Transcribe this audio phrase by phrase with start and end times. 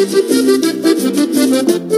[0.00, 1.89] どどどどどどどどどどどど。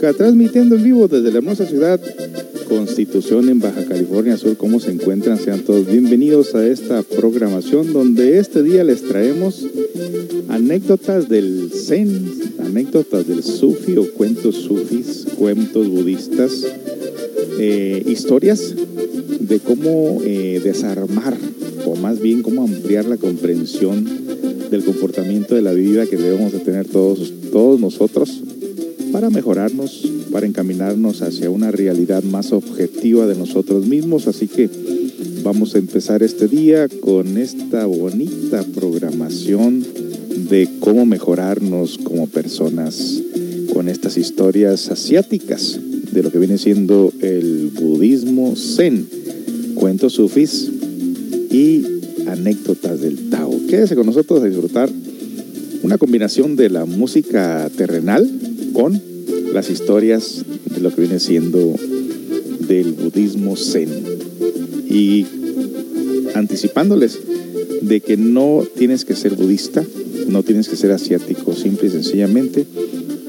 [0.00, 2.00] Transmitiendo en vivo desde la hermosa ciudad
[2.66, 4.56] Constitución en Baja California Sur.
[4.56, 5.38] ¿Cómo se encuentran?
[5.38, 9.66] Sean todos bienvenidos a esta programación donde este día les traemos
[10.48, 12.30] anécdotas del Zen,
[12.64, 16.64] anécdotas del Sufi o cuentos sufis, cuentos budistas,
[17.58, 18.74] eh, historias
[19.38, 21.36] de cómo eh, desarmar
[21.84, 24.08] o más bien cómo ampliar la comprensión
[24.70, 28.40] del comportamiento de la vida que debemos de tener todos, todos nosotros
[29.12, 34.26] para mejorarnos, para encaminarnos hacia una realidad más objetiva de nosotros mismos.
[34.26, 34.68] Así que
[35.42, 39.84] vamos a empezar este día con esta bonita programación
[40.48, 43.22] de cómo mejorarnos como personas
[43.72, 45.78] con estas historias asiáticas
[46.12, 49.06] de lo que viene siendo el budismo zen,
[49.74, 50.70] cuentos sufis
[51.50, 51.84] y
[52.26, 53.52] anécdotas del Tao.
[53.68, 54.90] Quédese con nosotros a disfrutar
[55.82, 58.28] una combinación de la música terrenal
[58.80, 58.98] con
[59.52, 60.42] las historias
[60.74, 61.74] de lo que viene siendo
[62.66, 63.90] del budismo zen.
[64.88, 65.26] Y
[66.34, 67.18] anticipándoles
[67.82, 69.84] de que no tienes que ser budista,
[70.28, 72.64] no tienes que ser asiático, simple y sencillamente,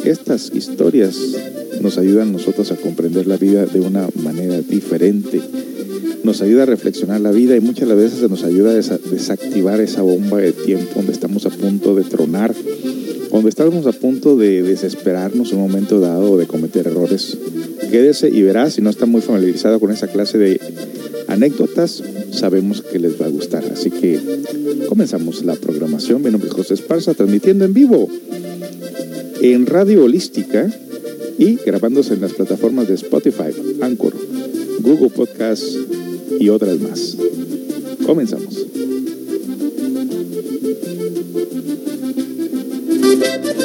[0.05, 1.17] estas historias
[1.81, 5.41] nos ayudan a nosotros a comprender la vida de una manera diferente.
[6.23, 10.37] Nos ayuda a reflexionar la vida y muchas veces nos ayuda a desactivar esa bomba
[10.37, 12.55] de tiempo donde estamos a punto de tronar
[13.31, 17.37] cuando estamos a punto de desesperarnos en un momento dado o de cometer errores,
[17.89, 20.59] quédese y verá, si no está muy familiarizado con esa clase de
[21.29, 23.63] anécdotas, sabemos que les va a gustar.
[23.71, 24.19] Así que
[24.89, 26.21] comenzamos la programación.
[26.21, 28.09] Mi nombre es José Esparza, transmitiendo en vivo
[29.41, 30.69] en Radio Holística
[31.37, 34.13] y grabándose en las plataformas de Spotify, Anchor,
[34.81, 35.63] Google Podcast
[36.37, 37.15] y otras más.
[38.05, 38.60] Comenzamos.
[43.13, 43.60] Thank you.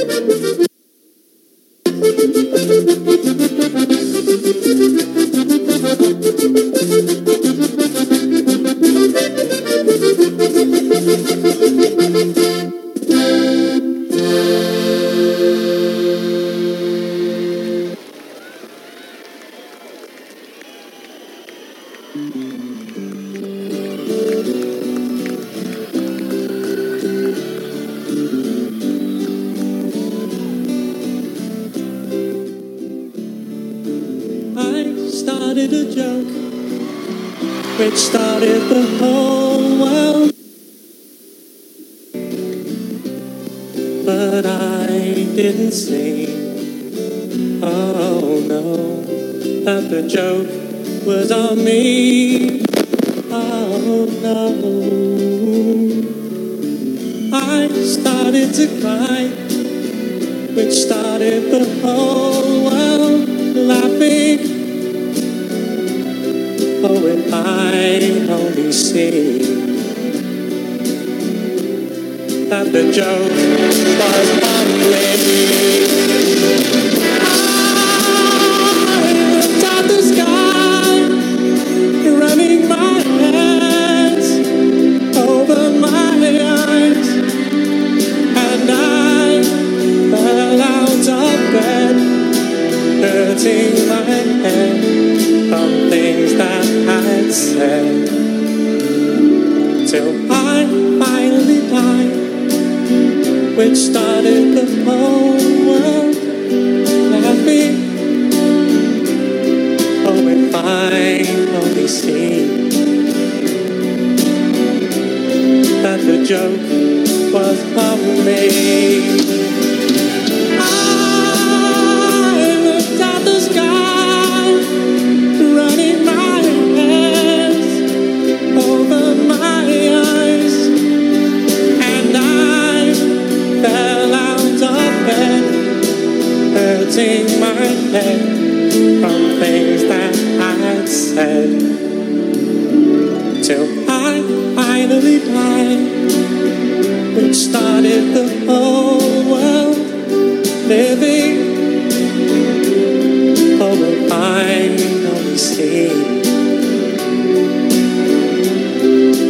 [155.37, 155.89] See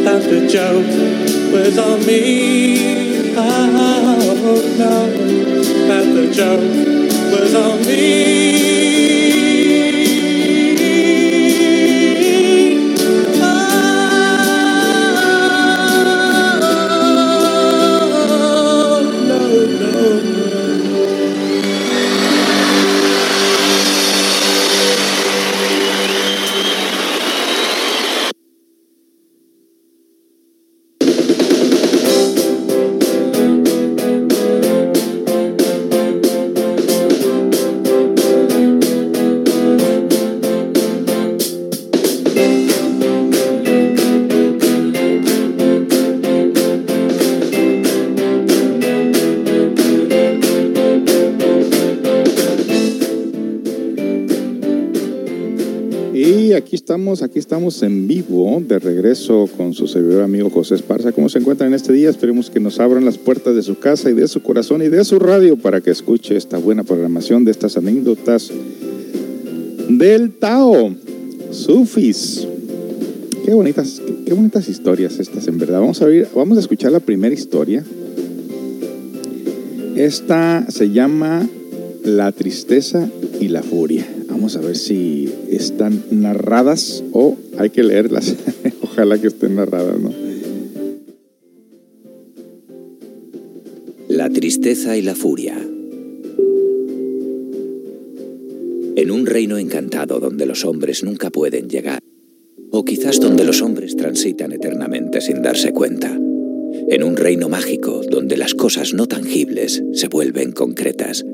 [0.05, 0.87] that the joke
[1.53, 3.35] was on me.
[3.37, 5.11] Oh no,
[5.89, 6.61] that the joke
[7.33, 9.06] was on me.
[57.07, 61.13] Aquí estamos en vivo, de regreso con su servidor amigo José Esparza.
[61.13, 62.11] ¿Cómo se encuentran en este día?
[62.11, 65.05] Esperemos que nos abran las puertas de su casa y de su corazón y de
[65.05, 68.51] su radio para que escuche esta buena programación de estas anécdotas
[69.89, 70.97] del Tao.
[71.53, 72.49] Sufis.
[73.45, 75.79] Qué bonitas, qué, qué bonitas historias estas, en verdad.
[75.79, 77.85] Vamos a ver, vamos a escuchar la primera historia.
[79.95, 81.49] Esta se llama
[82.05, 83.09] La tristeza
[83.41, 84.16] y la furia.
[84.37, 88.37] Vamos a ver si están narradas o hay que leerlas.
[88.83, 90.13] Ojalá que estén narradas, ¿no?
[94.09, 95.57] La tristeza y la furia.
[98.97, 102.01] En un reino encantado donde los hombres nunca pueden llegar,
[102.71, 106.15] o quizás donde los hombres transitan eternamente sin darse cuenta.
[106.91, 111.25] En un reino mágico donde las cosas no tangibles se vuelven concretas.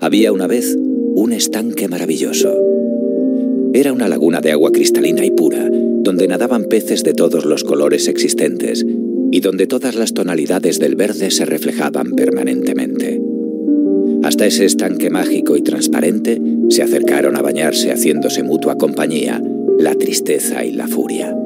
[0.00, 0.76] Había una vez
[1.18, 2.56] un estanque maravilloso.
[3.74, 8.06] Era una laguna de agua cristalina y pura, donde nadaban peces de todos los colores
[8.06, 8.86] existentes
[9.32, 13.20] y donde todas las tonalidades del verde se reflejaban permanentemente.
[14.22, 19.42] Hasta ese estanque mágico y transparente se acercaron a bañarse haciéndose mutua compañía
[19.76, 21.36] la tristeza y la furia.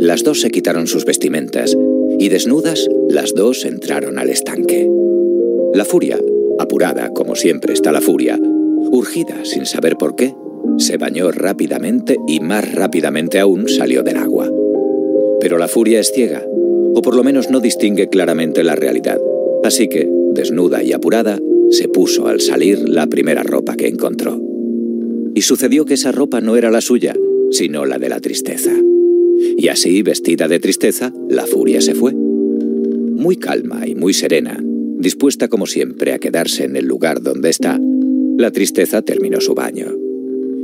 [0.00, 1.76] Las dos se quitaron sus vestimentas
[2.18, 4.90] y desnudas las dos entraron al estanque.
[5.72, 6.18] La furia,
[6.58, 8.40] apurada como siempre está la furia,
[8.90, 10.34] urgida sin saber por qué,
[10.78, 14.50] se bañó rápidamente y más rápidamente aún salió del agua.
[15.40, 16.44] Pero la furia es ciega,
[16.94, 19.18] o por lo menos no distingue claramente la realidad.
[19.64, 21.38] Así que, desnuda y apurada,
[21.70, 24.40] se puso al salir la primera ropa que encontró.
[25.34, 27.14] Y sucedió que esa ropa no era la suya,
[27.50, 28.72] sino la de la tristeza.
[29.56, 32.14] Y así, vestida de tristeza, la furia se fue.
[32.14, 34.58] Muy calma y muy serena,
[34.98, 37.78] dispuesta como siempre a quedarse en el lugar donde está,
[38.36, 39.94] la tristeza terminó su baño.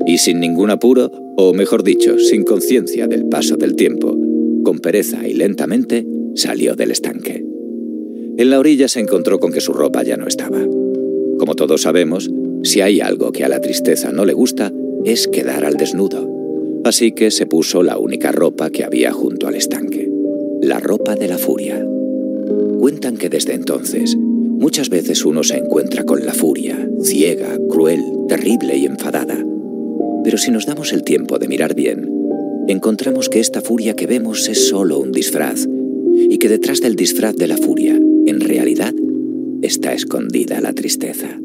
[0.07, 4.17] Y sin ningún apuro, o mejor dicho, sin conciencia del paso del tiempo,
[4.63, 7.45] con pereza y lentamente, salió del estanque.
[8.37, 10.59] En la orilla se encontró con que su ropa ya no estaba.
[11.39, 12.31] Como todos sabemos,
[12.63, 14.73] si hay algo que a la tristeza no le gusta,
[15.05, 16.29] es quedar al desnudo.
[16.85, 20.11] Así que se puso la única ropa que había junto al estanque,
[20.61, 21.87] la ropa de la furia.
[22.79, 24.17] Cuentan que desde entonces,
[24.63, 29.45] muchas veces uno se encuentra con la furia, ciega, cruel, terrible y enfadada.
[30.23, 32.09] Pero si nos damos el tiempo de mirar bien,
[32.69, 35.67] encontramos que esta furia que vemos es solo un disfraz,
[36.15, 38.95] y que detrás del disfraz de la furia, en realidad,
[39.63, 41.41] está escondida la tristeza.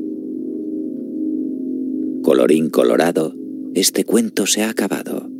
[2.21, 3.33] Colorín colorado,
[3.73, 5.36] este cuento se ha acabado.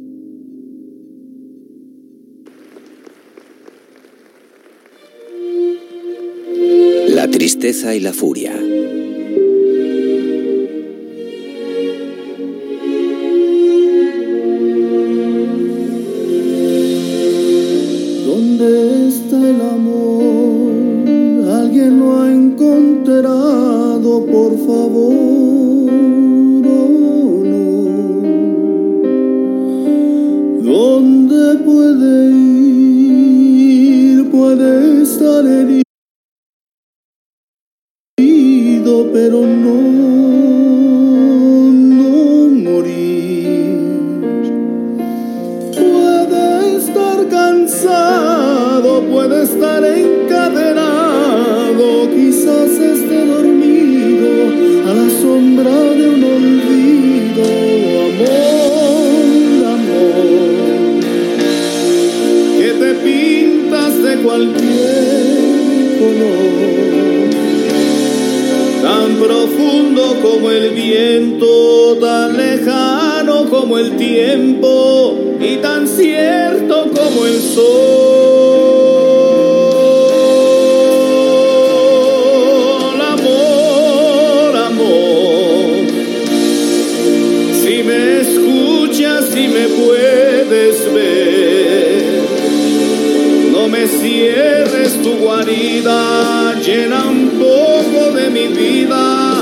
[7.31, 8.53] Tristeza y la furia.
[18.25, 20.71] ¿Dónde está el amor?
[21.61, 25.16] Alguien lo ha encontrado, por favor.
[87.87, 92.21] Me escuchas, si me puedes ver,
[93.51, 99.41] no me cierres tu guarida, llena un poco de mi vida,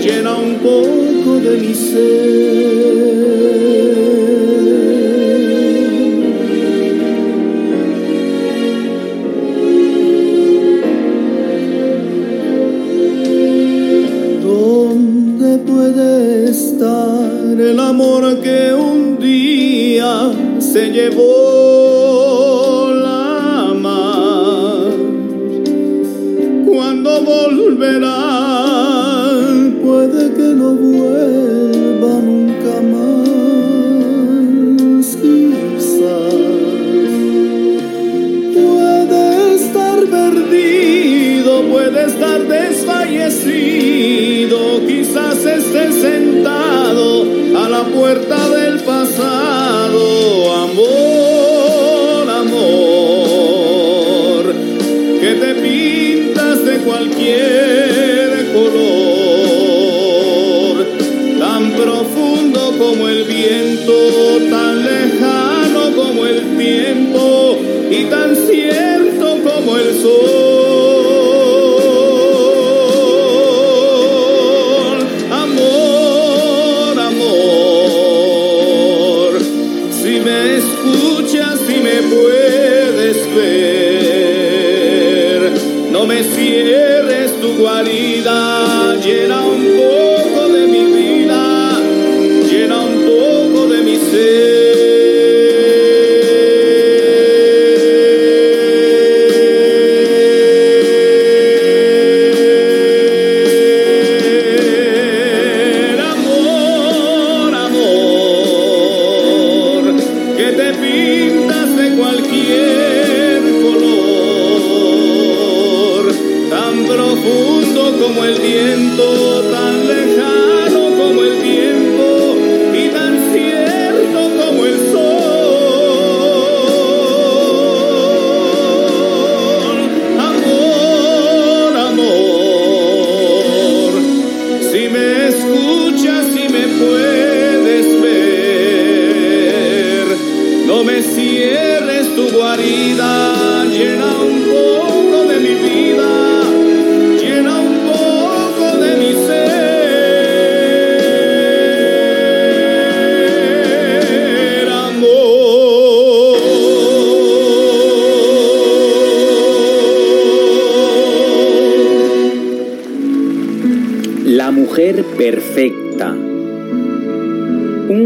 [0.00, 3.30] llena un poco de mi ser.
[20.72, 21.59] Se llevó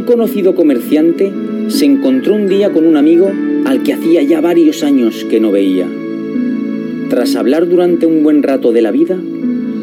[0.04, 1.32] conocido comerciante
[1.68, 3.30] se encontró un día con un amigo
[3.64, 5.88] al que hacía ya varios años que no veía.
[7.08, 9.18] Tras hablar durante un buen rato de la vida,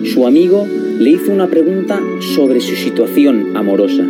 [0.04, 0.68] su amigo
[1.00, 4.04] le hizo una pregunta sobre su situación amorosa.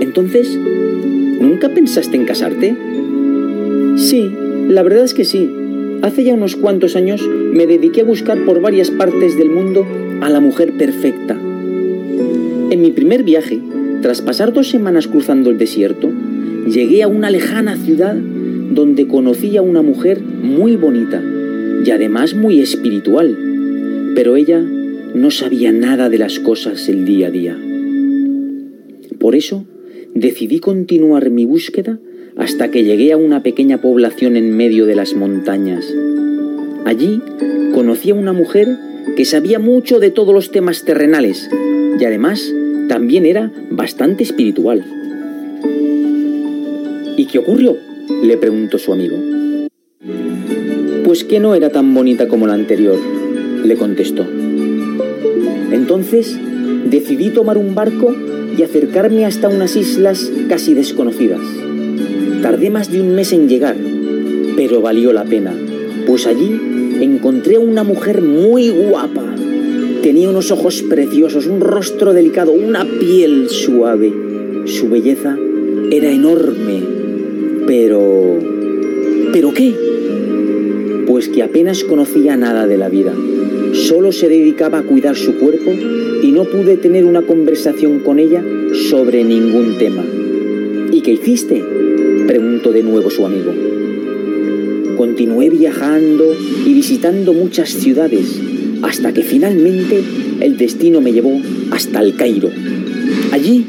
[0.00, 2.76] Entonces, ¿nunca pensaste en casarte?
[3.96, 4.30] Sí,
[4.68, 5.50] la verdad es que sí.
[6.02, 9.86] Hace ya unos cuantos años me dediqué a buscar por varias partes del mundo
[10.20, 11.38] a la mujer perfecta.
[12.70, 13.60] En mi primer viaje,
[14.02, 16.10] tras pasar dos semanas cruzando el desierto,
[16.66, 21.22] llegué a una lejana ciudad donde conocí a una mujer muy bonita
[21.84, 23.38] y además muy espiritual,
[24.14, 27.58] pero ella no sabía nada de las cosas el día a día.
[29.18, 29.64] Por eso
[30.14, 32.00] decidí continuar mi búsqueda
[32.36, 35.86] hasta que llegué a una pequeña población en medio de las montañas.
[36.84, 37.20] Allí
[37.72, 38.68] conocí a una mujer
[39.16, 41.48] que sabía mucho de todos los temas terrenales
[42.00, 42.52] y además
[42.92, 44.84] también era bastante espiritual.
[47.16, 47.78] ¿Y qué ocurrió?
[48.22, 49.16] le preguntó su amigo.
[51.02, 52.98] Pues que no era tan bonita como la anterior,
[53.64, 54.26] le contestó.
[55.72, 56.38] Entonces
[56.84, 58.14] decidí tomar un barco
[58.58, 61.40] y acercarme hasta unas islas casi desconocidas.
[62.42, 63.76] Tardé más de un mes en llegar,
[64.54, 65.54] pero valió la pena,
[66.06, 66.60] pues allí
[67.00, 69.31] encontré a una mujer muy guapa.
[70.02, 74.12] Tenía unos ojos preciosos, un rostro delicado, una piel suave.
[74.66, 75.38] Su belleza
[75.90, 76.82] era enorme.
[77.66, 78.38] Pero...
[79.32, 79.72] ¿Pero qué?
[81.12, 83.12] pues que apenas conocía nada de la vida.
[83.74, 85.70] Solo se dedicaba a cuidar su cuerpo
[86.22, 88.42] y no pude tener una conversación con ella
[88.90, 90.02] sobre ningún tema.
[90.90, 91.62] ¿Y qué hiciste?
[92.26, 93.52] preguntó de nuevo su amigo.
[94.96, 98.40] Continué viajando y visitando muchas ciudades
[98.82, 100.02] hasta que finalmente
[100.40, 102.50] el destino me llevó hasta el Cairo.
[103.32, 103.64] Allí,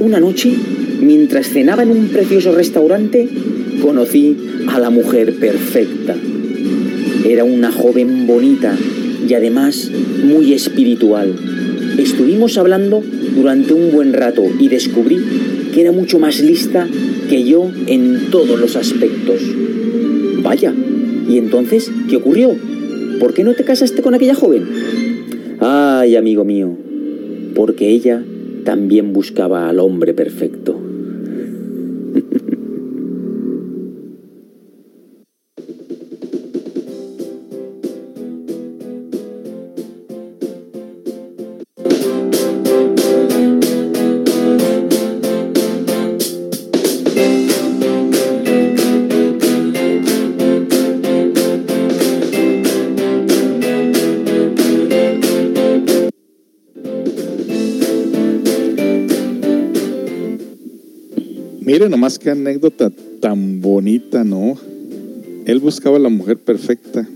[0.00, 0.52] una noche,
[1.00, 3.28] mientras cenaba en un precioso restaurante,
[3.80, 4.36] conocí
[4.68, 6.16] a la mujer perfecta.
[7.24, 8.76] Era una joven bonita
[9.28, 9.90] y además
[10.24, 11.34] muy espiritual.
[11.98, 13.02] Estuvimos hablando
[13.34, 15.18] durante un buen rato y descubrí
[15.72, 16.88] que era mucho más lista
[17.28, 19.40] que yo en todos los aspectos.
[20.42, 20.72] Vaya,
[21.28, 22.56] ¿y entonces qué ocurrió?
[23.18, 24.66] ¿Por qué no te casaste con aquella joven?
[25.60, 26.70] Ay, amigo mío,
[27.54, 28.22] porque ella
[28.64, 30.87] también buscaba al hombre perfecto.
[61.88, 64.58] Nomás qué anécdota tan bonita, ¿no?
[65.46, 67.08] Él buscaba la mujer perfecta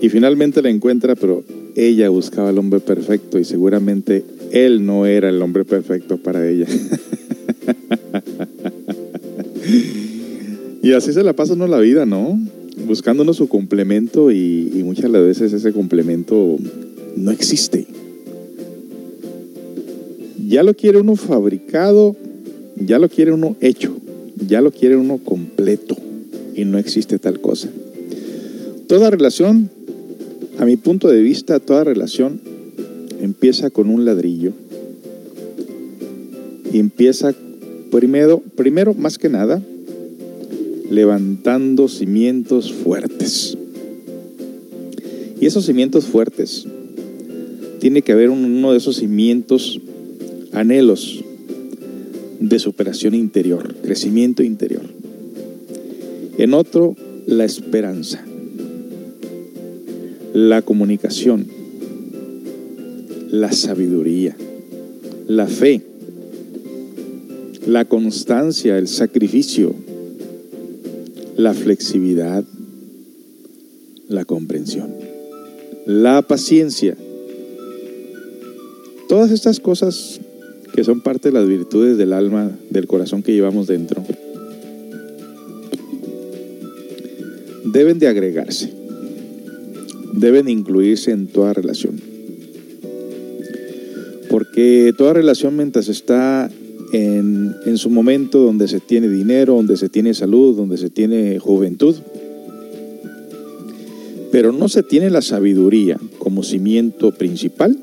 [0.00, 1.44] y finalmente la encuentra, pero
[1.76, 6.66] ella buscaba al hombre perfecto y seguramente él no era el hombre perfecto para ella.
[10.82, 12.40] y así se la pasa uno la vida, ¿no?
[12.88, 16.56] Buscándonos su complemento y, y muchas de las veces ese complemento
[17.14, 17.86] no existe.
[20.48, 22.16] Ya lo quiere uno fabricado
[22.86, 23.96] ya lo quiere uno hecho,
[24.48, 25.96] ya lo quiere uno completo
[26.54, 27.68] y no existe tal cosa.
[28.86, 29.70] Toda relación,
[30.58, 32.40] a mi punto de vista, toda relación
[33.20, 34.52] empieza con un ladrillo
[36.72, 37.34] y empieza
[37.90, 39.62] primero, primero más que nada,
[40.90, 43.56] levantando cimientos fuertes.
[45.40, 46.66] Y esos cimientos fuertes,
[47.80, 49.80] tiene que haber uno de esos cimientos
[50.52, 51.21] anhelos,
[52.48, 54.82] de superación interior, crecimiento interior.
[56.38, 58.24] En otro, la esperanza,
[60.34, 61.46] la comunicación,
[63.30, 64.36] la sabiduría,
[65.28, 65.82] la fe,
[67.66, 69.74] la constancia, el sacrificio,
[71.36, 72.44] la flexibilidad,
[74.08, 74.92] la comprensión,
[75.86, 76.96] la paciencia.
[79.08, 80.20] Todas estas cosas
[80.74, 84.02] que son parte de las virtudes del alma, del corazón que llevamos dentro,
[87.64, 88.72] deben de agregarse,
[90.14, 92.00] deben incluirse en toda relación.
[94.30, 96.50] Porque toda relación mientras está
[96.92, 101.38] en, en su momento donde se tiene dinero, donde se tiene salud, donde se tiene
[101.38, 101.96] juventud,
[104.30, 107.78] pero no se tiene la sabiduría como cimiento principal,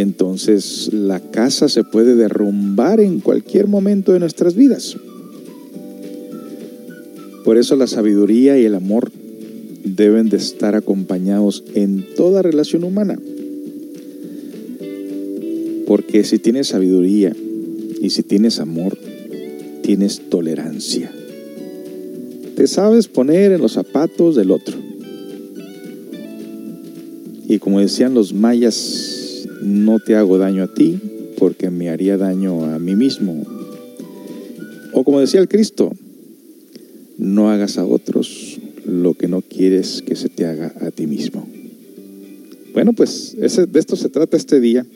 [0.00, 4.96] entonces la casa se puede derrumbar en cualquier momento de nuestras vidas.
[7.44, 9.10] Por eso la sabiduría y el amor
[9.82, 13.18] deben de estar acompañados en toda relación humana.
[15.86, 17.34] Porque si tienes sabiduría
[18.00, 18.96] y si tienes amor,
[19.82, 21.10] tienes tolerancia.
[22.54, 24.76] Te sabes poner en los zapatos del otro.
[27.48, 29.17] Y como decían los mayas,
[29.62, 30.98] no te hago daño a ti
[31.38, 33.44] porque me haría daño a mí mismo.
[34.92, 35.92] O como decía el Cristo,
[37.18, 41.46] no hagas a otros lo que no quieres que se te haga a ti mismo.
[42.72, 44.86] Bueno, pues de esto se trata este día,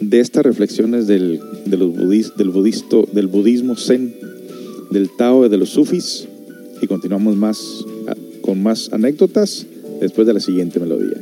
[0.00, 4.14] de estas reflexiones del, del, budisto, del budismo zen,
[4.90, 6.26] del Tao, de los sufis,
[6.80, 7.84] y continuamos más
[8.40, 9.66] con más anécdotas
[10.00, 11.18] después de la siguiente melodía.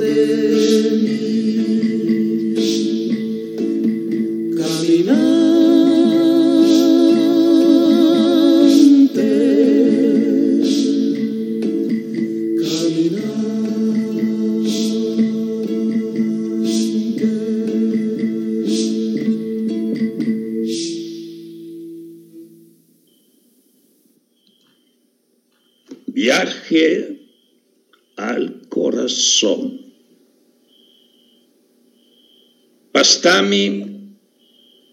[0.00, 1.27] de mim.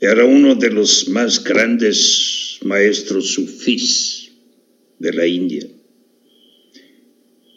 [0.02, 4.32] Era uno de los más grandes maestros sufís
[5.00, 5.65] de la India.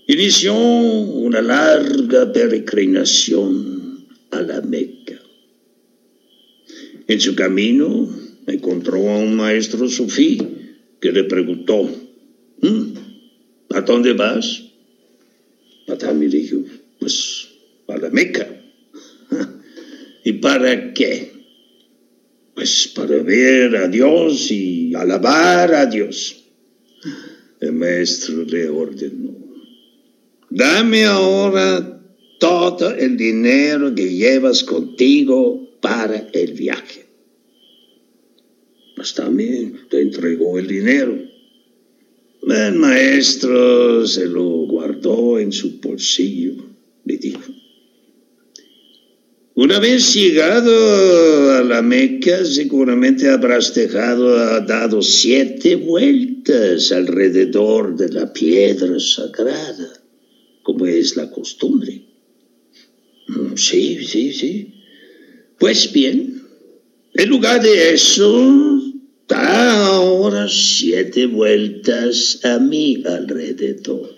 [0.06, 5.20] Inició una larga peregrinación a la Meca.
[7.06, 8.08] En su camino
[8.46, 10.38] encontró a un maestro sufí
[11.00, 11.90] que le preguntó,
[12.62, 12.92] ¿Mm?
[13.70, 14.62] ¿a dónde vas?
[15.86, 16.64] Patami dijo,
[16.98, 17.48] pues
[17.88, 18.57] a la Meca.
[20.28, 21.32] ¿Y para qué?
[22.54, 26.44] Pues para ver a Dios y alabar a Dios.
[27.60, 29.34] El maestro le ordenó,
[30.50, 32.02] dame ahora
[32.38, 37.06] todo el dinero que llevas contigo para el viaje.
[38.96, 41.18] Pues también te entregó el dinero.
[42.42, 46.52] El maestro se lo guardó en su bolsillo.
[47.06, 47.50] Le dijo,
[49.60, 58.32] una vez llegado a la Meca, seguramente habrás dejado, dado siete vueltas alrededor de la
[58.32, 60.00] piedra sagrada,
[60.62, 62.02] como es la costumbre.
[63.26, 64.74] Mm, sí, sí, sí.
[65.58, 66.40] Pues bien,
[67.14, 68.80] en lugar de eso,
[69.26, 74.14] da ahora siete vueltas a mi alrededor.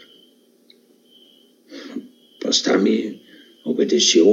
[2.42, 3.22] Pues también
[3.64, 4.26] obedeció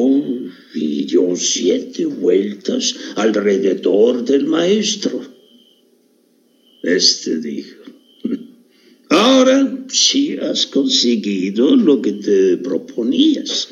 [0.74, 5.22] y dio siete vueltas alrededor del maestro.
[6.84, 7.84] Este dijo,
[9.90, 13.70] sí has conseguido lo que te proponías.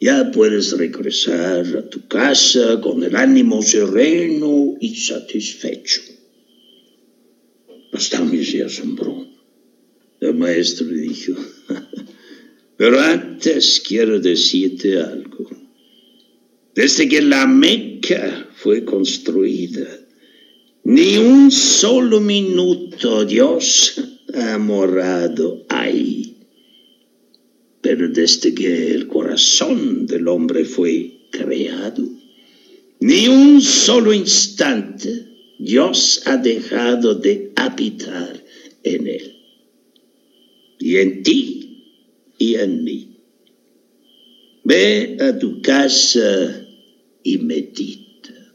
[0.00, 6.02] Ya puedes regresar a tu casa con el ánimo sereno y satisfecho.
[7.92, 9.26] Bastante se asombró.
[10.20, 11.34] El maestro dijo,
[12.76, 15.48] pero antes quiero decirte algo.
[16.74, 19.86] Desde que la Meca fue construida,
[20.82, 24.00] ni un solo minuto Dios
[24.34, 26.36] ha morado ahí.
[27.80, 32.08] Pero desde que el corazón del hombre fue creado,
[32.98, 35.28] ni un solo instante
[35.60, 38.42] Dios ha dejado de habitar
[38.82, 39.36] en él.
[40.80, 41.84] Y en ti
[42.36, 43.08] y en mí.
[44.64, 46.63] Ve a tu casa
[47.24, 48.54] y medita.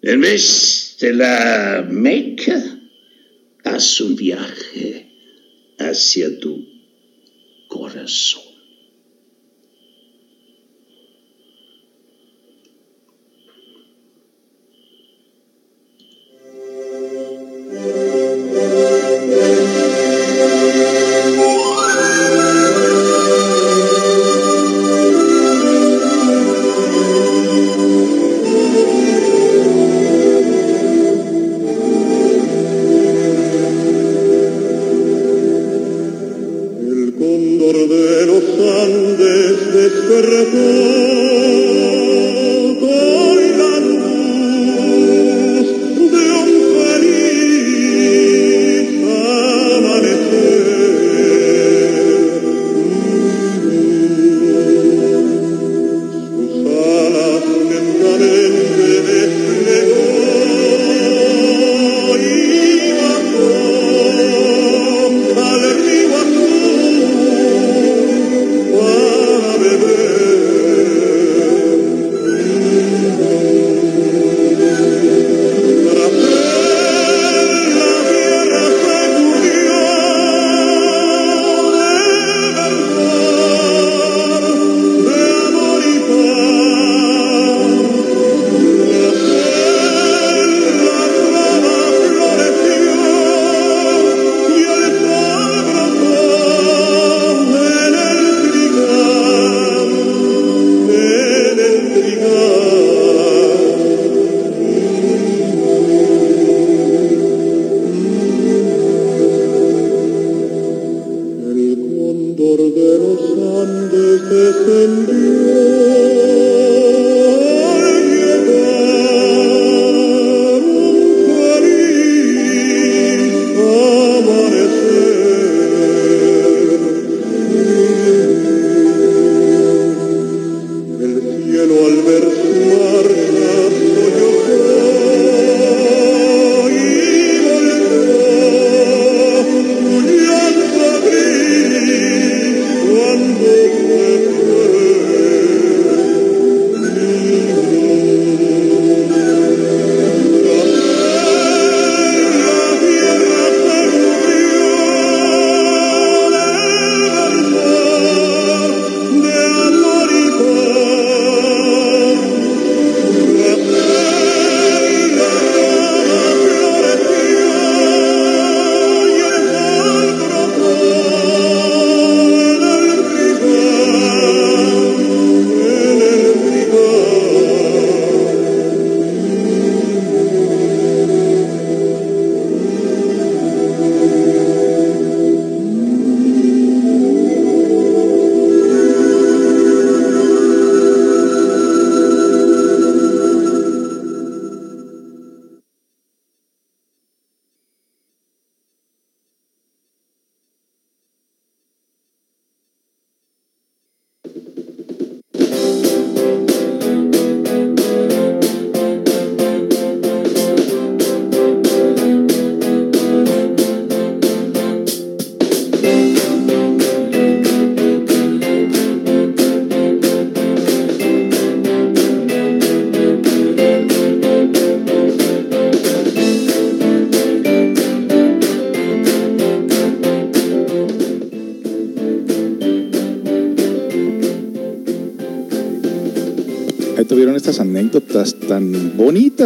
[0.00, 2.80] En vez de la Meca,
[3.64, 5.10] haz un viaje
[5.78, 6.64] hacia tu
[7.68, 8.43] corazón.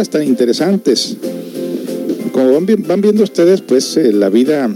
[0.07, 1.17] Tan interesantes.
[2.31, 4.73] Como van, viendo ustedes, pues eh, la vida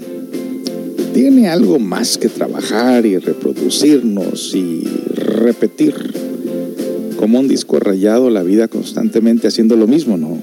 [1.13, 4.83] tiene algo más que trabajar y reproducirnos y
[5.15, 5.93] repetir
[7.15, 10.37] como un disco rayado la vida constantemente haciendo lo mismo, ¿no?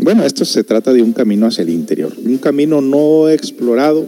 [0.00, 4.06] Bueno, esto se trata de un camino hacia el interior, un camino no explorado.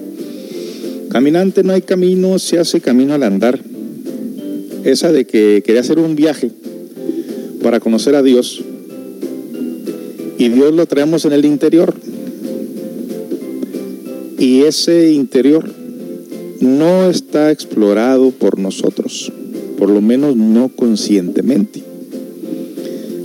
[1.11, 3.61] Caminante no hay camino, se hace camino al andar.
[4.85, 6.51] Esa de que quería hacer un viaje
[7.63, 8.64] para conocer a Dios
[10.39, 11.95] y Dios lo traemos en el interior.
[14.39, 15.71] Y ese interior
[16.61, 19.33] no está explorado por nosotros,
[19.79, 21.83] por lo menos no conscientemente.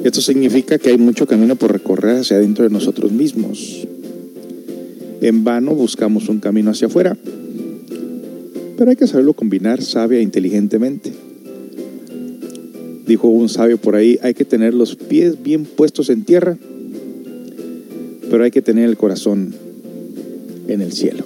[0.03, 3.87] Esto significa que hay mucho camino por recorrer hacia adentro de nosotros mismos.
[5.21, 7.17] En vano buscamos un camino hacia afuera,
[8.77, 11.11] pero hay que saberlo combinar sabia e inteligentemente.
[13.05, 16.57] Dijo un sabio por ahí, hay que tener los pies bien puestos en tierra,
[18.29, 19.53] pero hay que tener el corazón
[20.67, 21.23] en el cielo.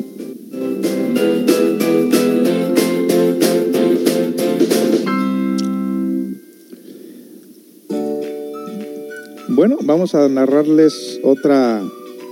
[9.50, 11.84] Bueno, vamos a narrarles otra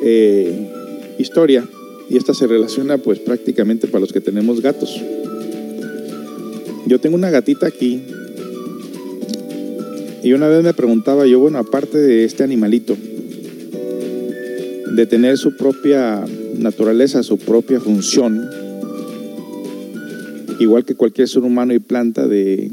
[0.04, 1.68] eh, historia
[2.10, 5.00] y esta se relaciona pues prácticamente para los que tenemos gatos.
[6.88, 8.02] Yo tengo una gatita aquí
[10.24, 12.98] y una vez me preguntaba yo, bueno, aparte de este animalito,
[14.96, 16.24] de tener su propia
[16.58, 18.50] naturaleza, su propia función,
[20.60, 22.70] igual que cualquier ser humano y planta, de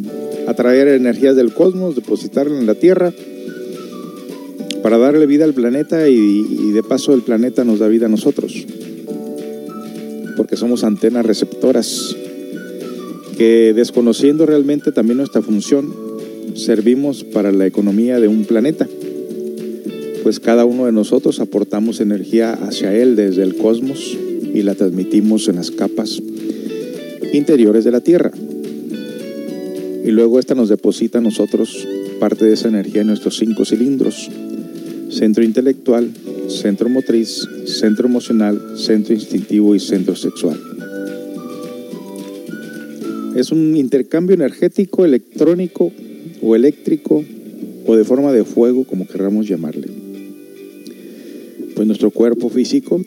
[0.46, 3.12] atraer energías del cosmos, depositarla en la Tierra,
[4.82, 8.08] para darle vida al planeta y, y, de paso el planeta nos da vida a
[8.08, 8.66] nosotros,
[10.36, 12.16] porque somos antenas receptoras,
[13.36, 15.92] que desconociendo realmente también nuestra función,
[16.54, 18.88] servimos para la economía de un planeta
[20.28, 24.14] pues cada uno de nosotros aportamos energía hacia él desde el cosmos
[24.52, 26.20] y la transmitimos en las capas
[27.32, 28.30] interiores de la Tierra.
[30.04, 31.88] Y luego esta nos deposita a nosotros
[32.20, 34.28] parte de esa energía en nuestros cinco cilindros.
[35.08, 36.10] Centro intelectual,
[36.48, 40.60] centro motriz, centro emocional, centro instintivo y centro sexual.
[43.34, 45.90] Es un intercambio energético, electrónico
[46.42, 47.24] o eléctrico
[47.86, 49.97] o de forma de fuego, como queramos llamarle
[51.78, 53.00] pues nuestro cuerpo físico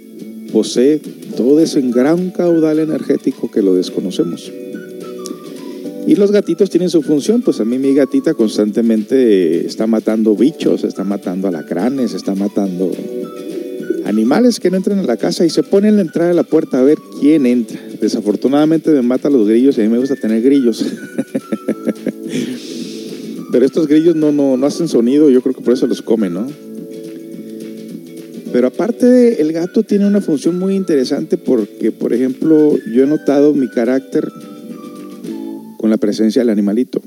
[0.53, 1.01] posee
[1.35, 4.49] todo ese gran caudal energético que lo desconocemos.
[6.07, 10.85] Y los gatitos tienen su función, pues a mí mi gatita constantemente está matando bichos,
[10.85, 12.89] está matando alacranes, está matando
[14.05, 16.43] animales que no entran a la casa y se pone en la entrada de la
[16.43, 17.77] puerta a ver quién entra.
[17.99, 20.81] Desafortunadamente me mata los grillos y a mí me gusta tener grillos.
[23.51, 26.35] Pero estos grillos no, no, no hacen sonido, yo creo que por eso los comen,
[26.35, 26.70] ¿no?
[28.51, 33.53] Pero aparte, el gato tiene una función muy interesante porque, por ejemplo, yo he notado
[33.53, 34.29] mi carácter
[35.77, 37.01] con la presencia del animalito.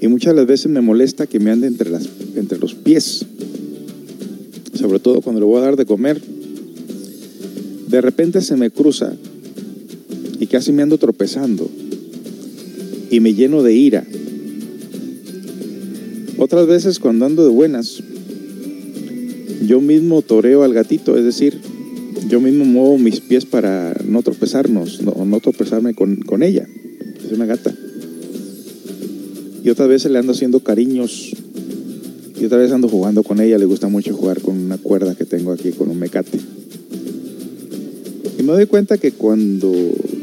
[0.00, 3.24] Y muchas de las veces me molesta que me ande entre, las, entre los pies.
[4.74, 6.20] Sobre todo cuando le voy a dar de comer.
[7.88, 9.14] De repente se me cruza
[10.40, 11.70] y casi me ando tropezando.
[13.10, 14.04] Y me lleno de ira.
[16.36, 18.02] Otras veces cuando ando de buenas,
[19.66, 21.58] yo mismo toreo al gatito, es decir,
[22.28, 26.66] yo mismo muevo mis pies para no tropezarnos, no, no tropezarme con, con, ella.
[27.24, 27.74] Es una gata.
[29.64, 31.32] Y otras veces le ando haciendo cariños.
[32.40, 33.58] Y otra vez ando jugando con ella.
[33.58, 36.38] Le gusta mucho jugar con una cuerda que tengo aquí, con un mecate.
[38.38, 39.72] Y me doy cuenta que cuando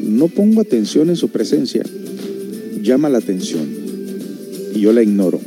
[0.04, 1.84] no pongo atención en su presencia,
[2.82, 3.68] llama la atención.
[4.76, 5.39] Y yo la ignoro.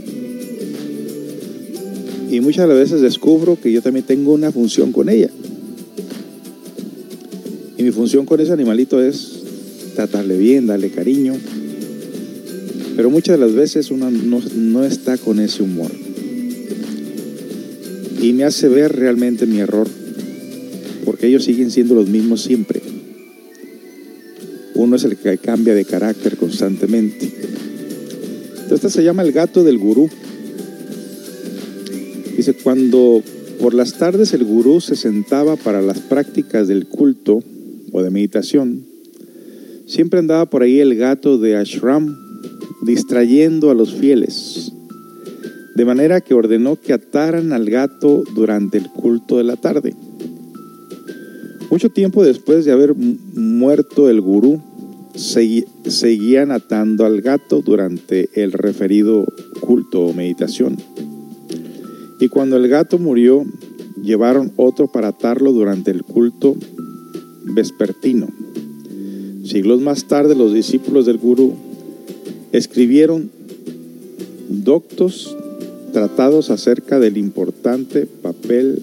[2.32, 5.28] Y muchas veces descubro que yo también tengo una función con ella.
[7.76, 9.42] Y mi función con ese animalito es
[9.94, 11.34] tratarle bien, darle cariño.
[12.96, 15.90] Pero muchas de las veces uno no, está con ese humor.
[18.22, 19.86] Y me hace ver realmente mi error.
[21.04, 22.80] Porque ellos siguen siendo los mismos siempre.
[24.74, 27.30] Uno es el que cambia de carácter constantemente.
[28.70, 30.08] Este se llama el gato del gurú.
[32.36, 33.22] Dice, cuando
[33.60, 37.42] por las tardes el gurú se sentaba para las prácticas del culto
[37.92, 38.84] o de meditación,
[39.86, 42.16] siempre andaba por ahí el gato de Ashram
[42.82, 44.72] distrayendo a los fieles,
[45.74, 49.94] de manera que ordenó que ataran al gato durante el culto de la tarde.
[51.70, 54.60] Mucho tiempo después de haber muerto el gurú,
[55.14, 59.26] seguían atando al gato durante el referido
[59.60, 60.76] culto o meditación.
[62.22, 63.44] Y cuando el gato murió,
[64.00, 66.54] llevaron otro para atarlo durante el culto
[67.42, 68.28] vespertino.
[69.44, 71.54] Siglos más tarde, los discípulos del gurú
[72.52, 73.28] escribieron
[74.48, 75.36] doctos
[75.92, 78.80] tratados acerca del importante papel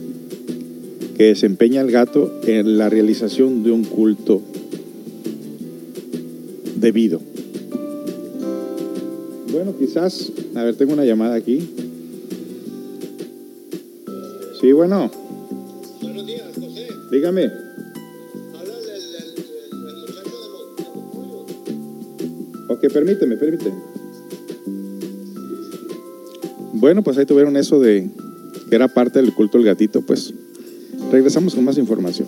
[1.16, 4.42] que desempeña el gato en la realización de un culto
[6.76, 7.22] debido.
[9.50, 11.89] Bueno, quizás, a ver, tengo una llamada aquí.
[14.60, 15.10] Sí, bueno.
[16.01, 16.88] Buenos días, José.
[17.12, 17.45] Dígame.
[17.45, 20.49] Habla del muchacho de
[21.30, 22.78] los.
[22.78, 23.76] Ok, permíteme, permíteme.
[26.74, 28.10] Bueno, pues ahí tuvieron eso de
[28.70, 30.34] que era parte del culto del gatito, pues
[31.10, 32.28] regresamos con más información.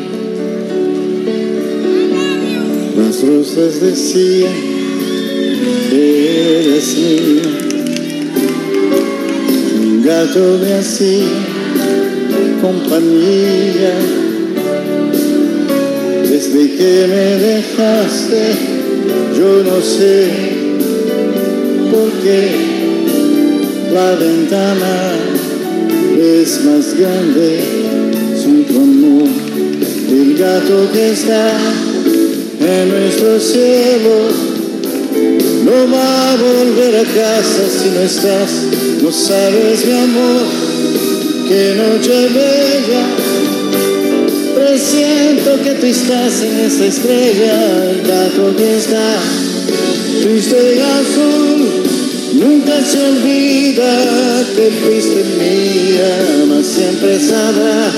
[2.97, 4.53] Las rosas decían,
[5.91, 7.41] eres mía.
[9.81, 11.25] Un gato me hacía
[12.61, 13.93] compañía.
[16.29, 18.41] Desde que me dejaste,
[19.37, 20.31] yo no sé
[21.91, 22.71] por qué
[23.93, 25.13] la ventana
[26.17, 27.81] es más grande
[28.67, 29.29] tu amor.
[30.09, 31.51] El gato que está
[32.63, 34.29] en nuestro cielo
[35.65, 38.51] no va a volver a casa si no estás.
[39.01, 40.43] No sabes, mi amor,
[41.47, 43.03] qué noche bella.
[44.55, 49.17] Presiento que tú estás en esa estrella, el gato que está
[50.21, 51.83] triste y azul.
[52.33, 57.91] Nunca se olvida que fuiste mía, mas siempre sabrá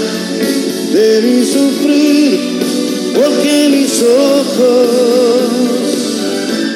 [0.93, 2.62] de mi sufrir
[3.14, 5.64] porque mis ojos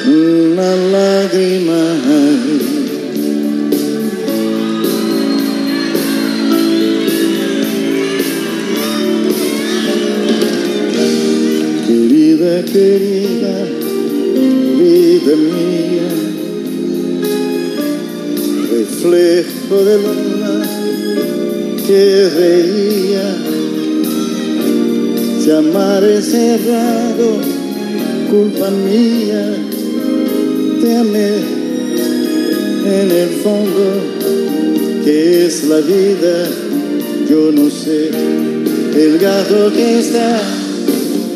[0.06, 2.58] una lágrima hay.
[11.86, 13.54] Querida, querida,
[14.78, 16.10] vida mía,
[18.70, 20.54] reflejo de luna
[21.86, 23.07] que veía
[25.68, 27.40] si amar es errado,
[28.30, 29.56] culpa mía,
[30.80, 31.32] te amé
[32.86, 36.48] en el fondo, que es la vida,
[37.28, 38.10] yo no sé,
[38.94, 40.40] el gato que está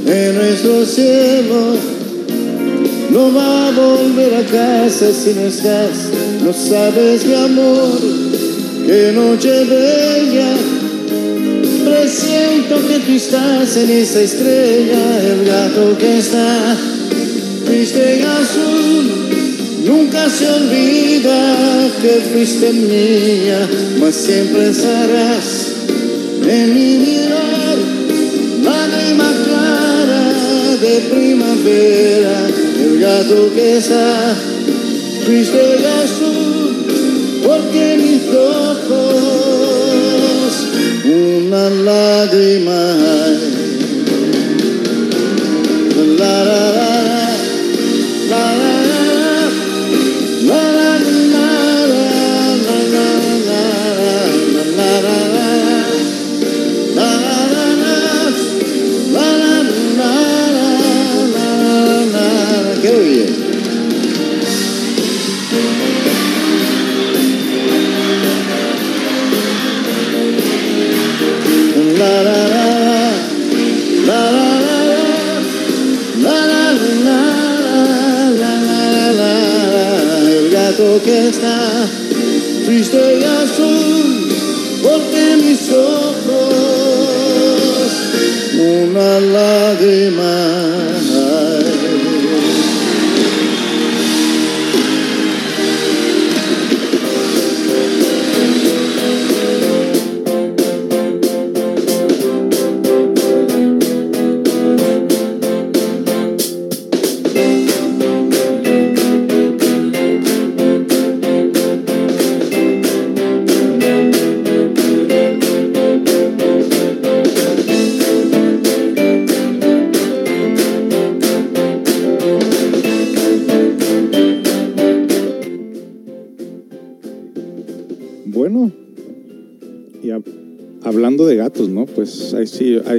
[0.07, 1.77] en nuestro cielo,
[3.11, 6.09] no va a volver a casa si no estás,
[6.43, 7.99] no sabes mi amor,
[8.87, 10.82] qué noche bella.
[11.85, 16.77] Presiento que tú estás en esa estrella, el gato que está
[17.67, 19.11] triste y azul.
[19.85, 23.69] Nunca se olvida que fuiste mía,
[23.99, 25.73] mas siempre estarás
[26.47, 27.79] en mi mirar,
[28.63, 30.33] lágrima clara
[30.81, 32.49] de primavera,
[32.81, 34.37] el gato que está
[35.25, 38.72] triste y azul, porque mis ojos
[41.53, 43.42] una lágrima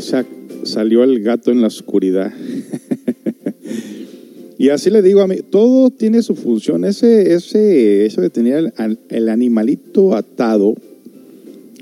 [0.02, 0.26] sa-
[0.64, 2.32] salió el gato en la oscuridad.
[4.58, 6.86] y así le digo a mí, todo tiene su función.
[6.86, 10.76] Ese, ese, eso de tener el, el animalito atado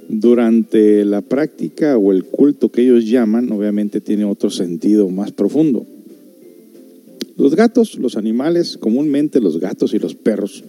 [0.10, 5.86] durante la práctica o el culto que ellos llaman, obviamente tiene otro sentido más profundo.
[7.38, 10.64] Los gatos, los animales, comúnmente los gatos y los perros,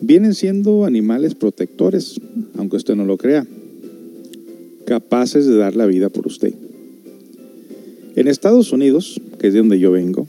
[0.00, 2.20] vienen siendo animales protectores,
[2.56, 3.46] aunque usted no lo crea,
[4.92, 6.52] capaces de dar la vida por usted.
[8.14, 10.26] En Estados Unidos, que es de donde yo vengo,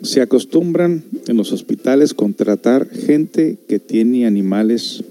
[0.00, 5.04] se acostumbran en los hospitales contratar gente que tiene animales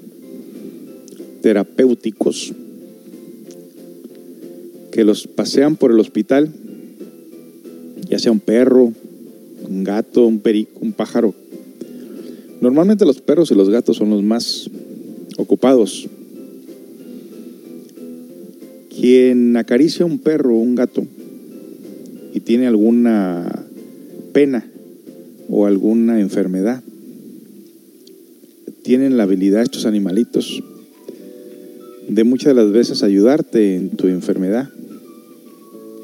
[1.44, 2.52] terapéuticos,
[4.92, 6.50] que los pasean por el hospital,
[8.10, 8.92] ya sea un perro,
[9.70, 11.36] un gato, un perico, un pájaro,
[12.60, 14.70] Normalmente los perros y los gatos son los más
[15.38, 16.10] ocupados.
[19.00, 21.06] Quien acaricia un perro o un gato
[22.34, 23.66] y tiene alguna
[24.34, 24.70] pena
[25.48, 26.84] o alguna enfermedad,
[28.84, 30.62] tienen la habilidad estos animalitos
[32.10, 34.68] de muchas de las veces ayudarte en tu enfermedad,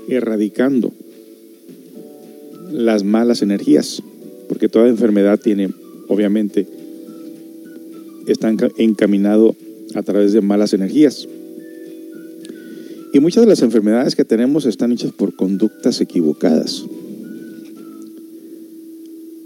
[0.08, 0.94] erradicando
[2.72, 4.02] las malas energías,
[4.48, 5.70] porque toda enfermedad tiene
[6.08, 6.66] obviamente
[8.28, 9.56] está enca- encaminado
[9.96, 11.28] a través de malas energías.
[13.16, 16.84] Y muchas de las enfermedades que tenemos están hechas por conductas equivocadas.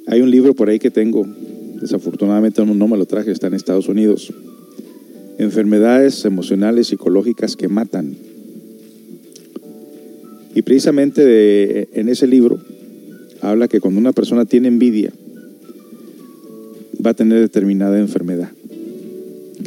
[0.07, 1.23] Hay un libro por ahí que tengo,
[1.79, 4.33] desafortunadamente no, no me lo traje, está en Estados Unidos.
[5.37, 8.17] Enfermedades emocionales psicológicas que matan.
[10.55, 12.59] Y precisamente en ese libro
[13.39, 15.13] habla que cuando una persona tiene envidia,
[17.05, 18.49] va a tener determinada enfermedad.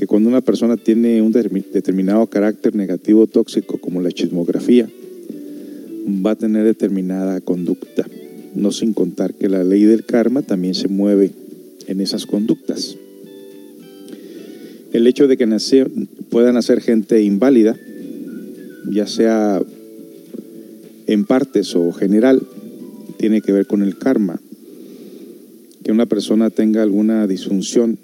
[0.03, 4.91] Que cuando una persona tiene un determinado carácter negativo tóxico como la chismografía,
[6.27, 8.05] va a tener determinada conducta.
[8.57, 11.31] No sin contar que la ley del karma también se mueve
[11.87, 12.97] en esas conductas.
[14.93, 15.87] El hecho de que nace-
[16.31, 17.79] pueda nacer gente inválida,
[18.91, 19.63] ya sea
[21.07, 22.43] en partes o general,
[23.19, 24.41] tiene que ver con el karma
[25.85, 27.99] que una persona tenga alguna disfunción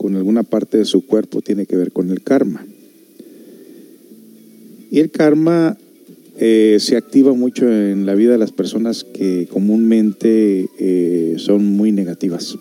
[0.00, 2.64] con alguna parte de su cuerpo tiene que ver con el karma.
[4.90, 5.76] Y el karma
[6.38, 11.92] eh, se activa mucho en la vida de las personas que comúnmente eh, son muy
[11.92, 12.56] negativas.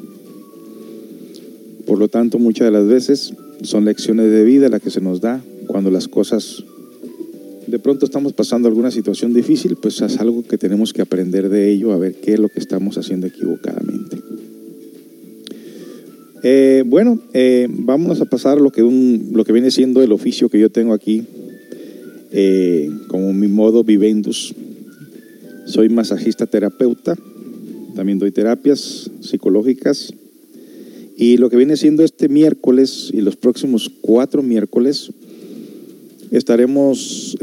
[1.88, 5.22] Por lo tanto, muchas de las veces son lecciones de vida las que se nos
[5.22, 6.66] da cuando las cosas
[7.68, 11.72] de pronto estamos pasando alguna situación difícil, pues es algo que tenemos que aprender de
[11.72, 14.29] ello, a ver qué es lo que estamos haciendo equivocadamente.
[16.42, 20.60] Eh, bueno, eh, vámonos a pasar lo que, lo que viene siendo el oficio que
[20.60, 21.24] yo tengo aquí,
[22.32, 24.56] eh, como mi modo vivendus.
[25.66, 27.18] Soy masajista terapeuta,
[27.96, 30.14] también doy terapias psicológicas.
[31.18, 35.12] Y lo que viene siendo este miércoles y los próximos cuatro miércoles,
[36.32, 37.38] estaremos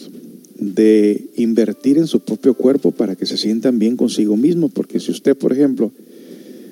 [0.57, 5.11] de invertir en su propio cuerpo para que se sientan bien consigo mismo, porque si
[5.11, 5.91] usted, por ejemplo,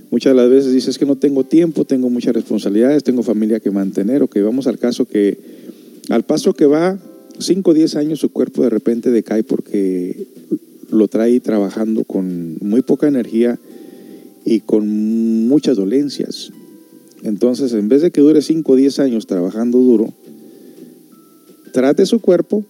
[0.09, 3.59] muchas de las veces dice es que no tengo tiempo, tengo muchas responsabilidades, tengo familia
[3.59, 5.37] que mantener, o que vamos al caso que
[6.09, 6.99] al paso que va,
[7.39, 10.27] 5 o 10 años su cuerpo de repente decae porque
[10.91, 13.59] lo trae trabajando con muy poca energía
[14.45, 14.87] y con
[15.47, 16.51] muchas dolencias.
[17.23, 20.13] Entonces, en vez de que dure 5 o 10 años trabajando duro,
[21.71, 22.63] trate su cuerpo,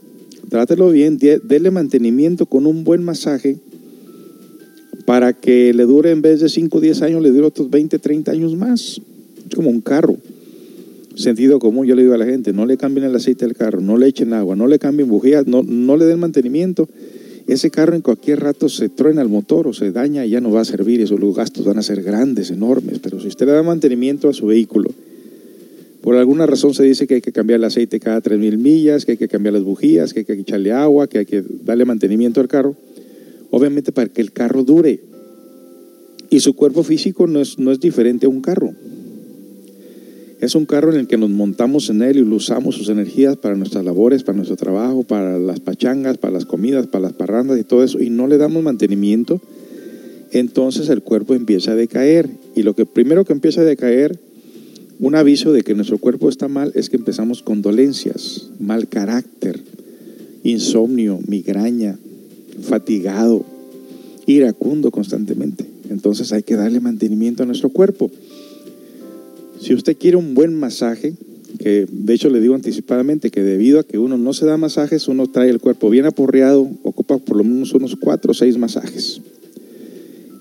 [0.49, 3.57] trátelo bien, dé- dele mantenimiento con un buen masaje
[5.05, 7.99] para que le dure en vez de 5 o 10 años, le dure otros 20,
[7.99, 9.01] 30 años más.
[9.49, 10.15] Es como un carro.
[11.15, 13.81] Sentido común, yo le digo a la gente, no le cambien el aceite del carro,
[13.81, 16.89] no le echen agua, no le cambien bujías, no, no le den mantenimiento.
[17.45, 20.51] Ese carro en cualquier rato se truena el motor o se daña y ya no
[20.51, 21.01] va a servir.
[21.01, 22.99] Esos los gastos van a ser grandes, enormes.
[22.99, 24.91] Pero si usted le da mantenimiento a su vehículo,
[26.01, 29.13] por alguna razón se dice que hay que cambiar el aceite cada 3.000 millas, que
[29.13, 32.41] hay que cambiar las bujías, que hay que echarle agua, que hay que darle mantenimiento
[32.41, 32.75] al carro.
[33.51, 35.01] Obviamente para que el carro dure.
[36.29, 38.73] Y su cuerpo físico no es, no es diferente a un carro.
[40.43, 43.55] Es un carro en el que nos montamos en él y usamos sus energías para
[43.55, 47.63] nuestras labores, para nuestro trabajo, para las pachangas, para las comidas, para las parrandas y
[47.63, 49.39] todo eso, y no le damos mantenimiento,
[50.33, 52.29] entonces el cuerpo empieza a decaer.
[52.55, 54.19] Y lo que primero que empieza a decaer,
[54.99, 59.61] un aviso de que nuestro cuerpo está mal, es que empezamos con dolencias, mal carácter,
[60.43, 61.97] insomnio, migraña,
[62.63, 63.45] fatigado,
[64.25, 65.65] iracundo constantemente.
[65.89, 68.11] Entonces hay que darle mantenimiento a nuestro cuerpo.
[69.63, 71.13] Si usted quiere un buen masaje,
[71.57, 75.07] que de hecho le digo anticipadamente que debido a que uno no se da masajes,
[75.07, 79.21] uno trae el cuerpo bien aporreado, ocupa por lo menos unos cuatro o seis masajes.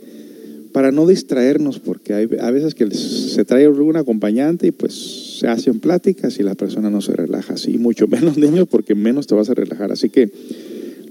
[0.72, 4.94] para no distraernos, porque hay a veces que se trae algún acompañante y pues
[5.40, 9.26] se hacen pláticas y la persona no se relaja así, mucho menos niños, porque menos
[9.26, 9.90] te vas a relajar.
[9.92, 10.30] Así que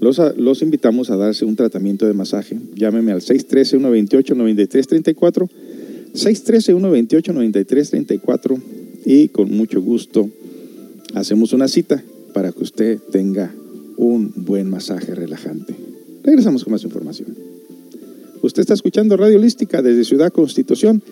[0.00, 2.56] los, los invitamos a darse un tratamiento de masaje.
[2.74, 5.48] Llámeme al 613-128-9334,
[6.14, 8.58] 613-128-9334
[9.04, 10.30] y con mucho gusto
[11.14, 12.02] hacemos una cita
[12.32, 13.52] para que usted tenga
[13.96, 15.74] un buen masaje relajante.
[16.22, 17.49] Regresamos con más información.
[18.42, 21.02] Usted está escuchando Radio Holística desde Ciudad Constitución,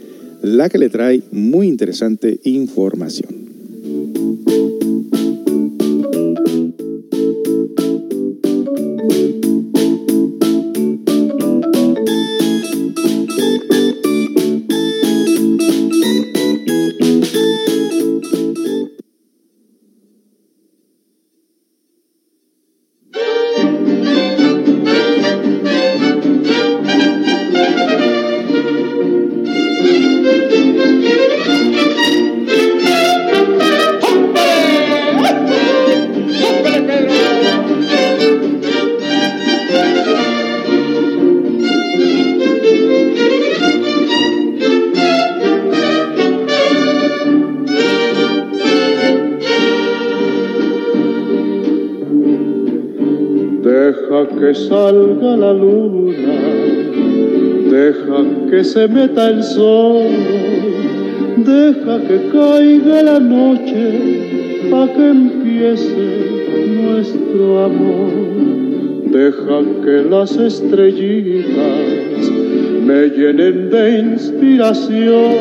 [0.43, 4.78] la que le trae muy interesante información.
[58.87, 60.07] Meta el sol,
[61.39, 66.07] deja que caiga la noche pa' que empiece
[66.81, 68.12] nuestro amor.
[69.11, 72.31] Deja que las estrellitas
[72.87, 75.33] me llenen de inspiración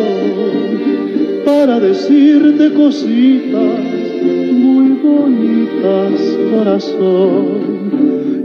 [1.46, 3.80] para decirte cositas
[4.52, 6.14] muy bonitas,
[6.52, 7.78] corazón.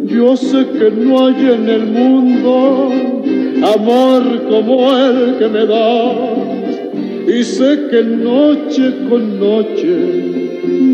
[0.06, 2.90] Yo sé que no hay en el mundo
[3.62, 6.52] amor como el que me das.
[7.28, 9.96] Y sé que noche con noche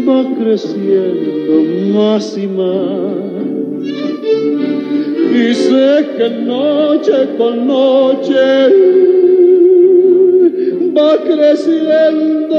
[0.07, 1.55] va creciendo
[1.99, 3.29] más y más.
[5.35, 8.69] Y sé que noche con noche
[10.95, 12.59] va creciendo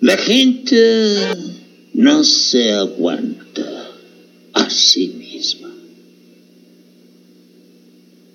[0.00, 1.16] la gente
[1.94, 3.90] no se aguanta
[4.52, 5.68] a sí misma.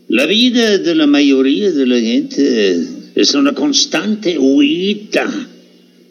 [0.09, 5.49] La vida de la mayoría de la gente es una constante huida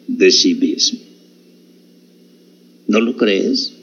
[0.07, 0.99] de sí mismo.
[2.87, 3.73] ¿No lo crees?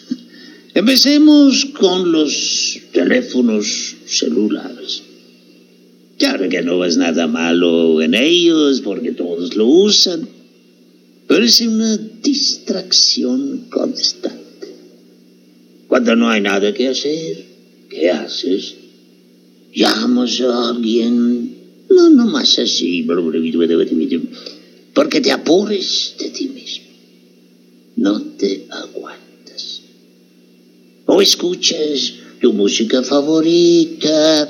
[0.74, 5.02] Empecemos con los teléfonos celulares.
[6.18, 10.28] Claro que no es nada malo en ellos porque todos lo usan,
[11.26, 14.40] pero es una distracción constante.
[15.88, 17.44] Cuando no hay nada que hacer,
[17.88, 18.74] ¿qué haces?
[19.72, 21.59] Llamas a alguien,
[21.90, 23.06] no, no más así,
[24.94, 26.86] porque te apures de ti mismo.
[27.96, 29.82] No te aguantas.
[31.06, 34.48] O escuchas tu música favorita,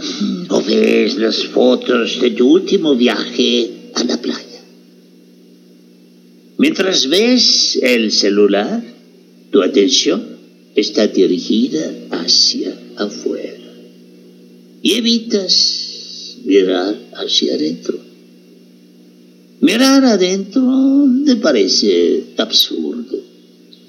[0.50, 4.62] o ves las fotos de tu último viaje a la playa.
[6.58, 8.84] Mientras ves el celular,
[9.50, 10.22] tu atención
[10.76, 13.60] está dirigida hacia afuera
[14.82, 15.79] y evitas
[16.44, 17.98] mirar hacia adentro.
[19.60, 23.18] Mirar adentro te parece absurdo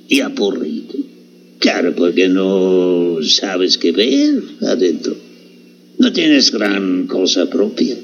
[0.10, 0.96] y aburrido.
[1.60, 5.16] Claro, porque no sabes qué ver adentro.
[5.98, 7.96] No tienes gran cosa propia.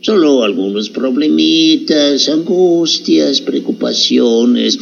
[0.00, 4.78] Solo algunos problemitas, angustias, preocupaciones.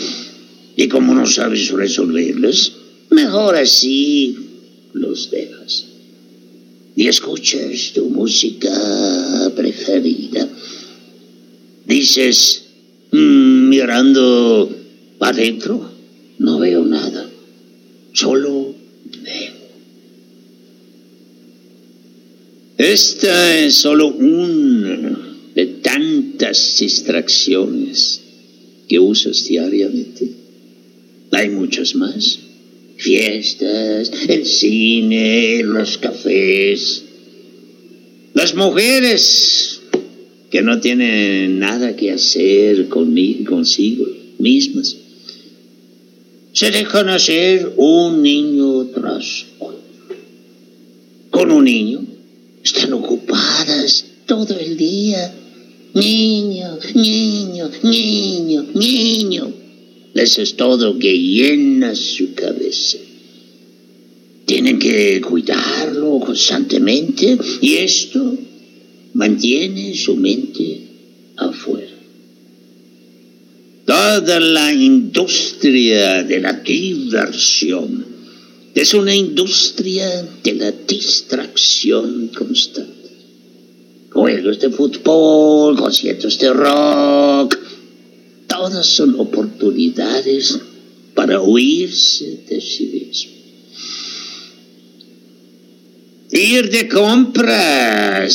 [0.77, 2.73] Y como no sabes resolverlos,
[3.11, 4.37] mejor así
[4.93, 5.94] los dejas.
[6.97, 8.71] Y escuchas tu música
[9.57, 10.49] preferida.
[11.87, 12.65] Dices,
[13.11, 14.71] "Mm, mirando
[15.21, 15.91] adentro,
[16.39, 17.29] no veo nada.
[18.13, 18.75] Solo
[19.23, 19.55] veo.
[22.77, 25.19] Esta es solo una
[25.55, 28.21] de tantas distracciones
[28.89, 30.29] que usas diariamente.
[31.31, 32.39] Hay muchas más.
[33.05, 37.05] Fiestas, el cine, los cafés.
[38.33, 39.83] Las mujeres
[40.51, 44.07] que no tienen nada que hacer conmigo, consigo
[44.39, 44.97] mismas.
[46.55, 49.83] Se dejan hacer un niño tras otro.
[51.29, 52.07] Con un niño
[52.65, 55.31] están ocupadas todo el día.
[55.93, 59.64] Niño, niño, niño, niño.
[60.15, 62.99] Eso es todo que llena su cabeza.
[64.47, 68.37] Tienen que cuidarlo constantemente y esto
[69.15, 70.81] mantiene su mente
[71.37, 71.89] afuera.
[73.87, 78.07] Toda la industria de la diversión
[78.75, 82.93] es una industria de la distracción constante.
[84.11, 87.64] Juegos de fútbol, conciertos de rock,
[88.57, 90.59] todas son oportunidades
[91.15, 93.33] para huirse de sí mismo.
[96.31, 98.33] Ir de compras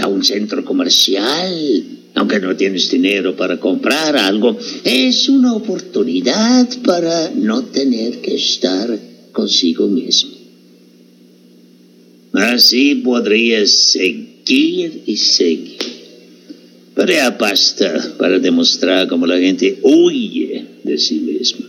[0.00, 1.84] a un centro comercial,
[2.14, 8.98] aunque no tienes dinero para comprar algo, es una oportunidad para no tener que estar
[9.32, 10.32] consigo mismo.
[12.34, 16.01] Así podrías seguir y seguir.
[16.94, 21.66] Pero ya basta para demostrar cómo la gente huye de sí misma,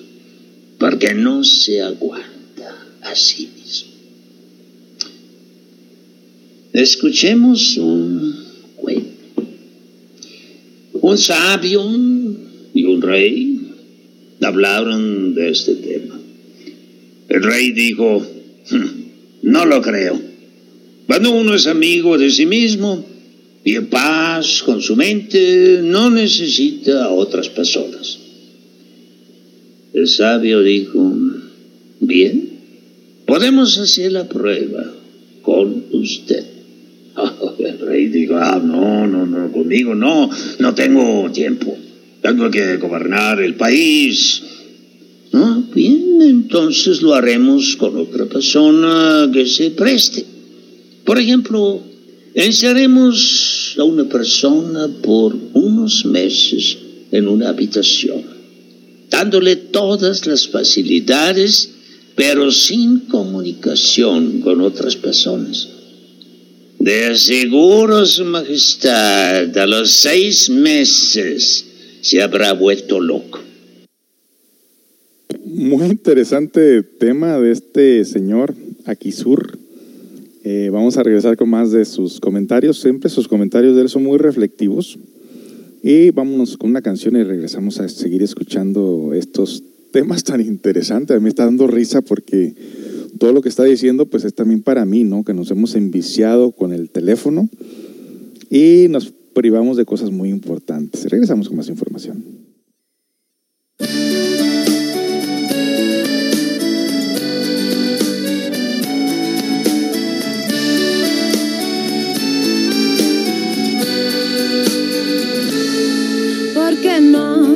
[0.78, 3.94] porque no se aguanta a sí mismo.
[6.74, 8.36] Escuchemos un
[8.76, 9.46] cuento.
[10.94, 11.84] Un sabio
[12.74, 13.60] y un rey
[14.42, 16.20] hablaron de este tema.
[17.30, 18.26] El rey dijo,
[18.70, 18.88] "Hmm,
[19.44, 20.20] no lo creo.
[21.08, 23.06] Cuando uno es amigo de sí mismo
[23.66, 28.20] y en paz con su mente, no necesita a otras personas.
[29.94, 31.14] El sabio dijo,
[32.00, 32.50] bien,
[33.26, 34.84] podemos hacer la prueba
[35.42, 36.44] con usted.
[37.60, 41.78] El rey dijo, ah, no, no, no, conmigo no, no tengo tiempo.
[42.22, 44.42] Tengo que gobernar el país.
[45.34, 50.26] Ah, bien, entonces lo haremos con otra persona que se preste.
[51.04, 51.82] Por ejemplo,
[52.34, 56.78] encerremos a una persona por unos meses
[57.12, 58.24] en una habitación,
[59.10, 61.70] dándole todas las facilidades,
[62.16, 65.70] pero sin comunicación con otras personas.
[66.80, 71.66] De aseguro, Su Majestad, a los seis meses
[72.02, 73.40] se habrá vuelto loco.
[75.46, 78.54] Muy interesante tema de este señor
[78.86, 79.63] Akisur.
[80.46, 82.82] Eh, vamos a regresar con más de sus comentarios.
[82.82, 85.00] Siempre sus comentarios de él son muy reflectivos.
[85.82, 91.16] Y vámonos con una canción y regresamos a seguir escuchando estos temas tan interesantes.
[91.16, 92.56] A mí me está dando risa porque
[93.20, 95.24] todo lo que está diciendo pues es también para mí, ¿no?
[95.24, 97.50] Que nos hemos enviciado con el teléfono
[98.50, 101.10] y nos privamos de cosas muy importantes.
[101.10, 102.43] Regresamos con más información.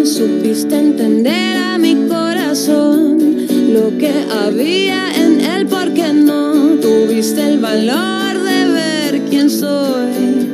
[0.08, 3.18] Supiste entender a mi corazón
[3.74, 10.48] lo que había en él, porque no tuviste el valor de ver quién soy.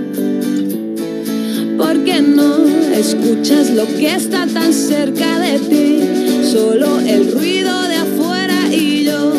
[1.77, 6.01] Porque no escuchas lo que está tan cerca de ti,
[6.51, 9.33] solo el ruido de afuera y yo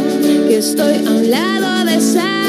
[0.48, 2.43] que estoy a un lado desaparezco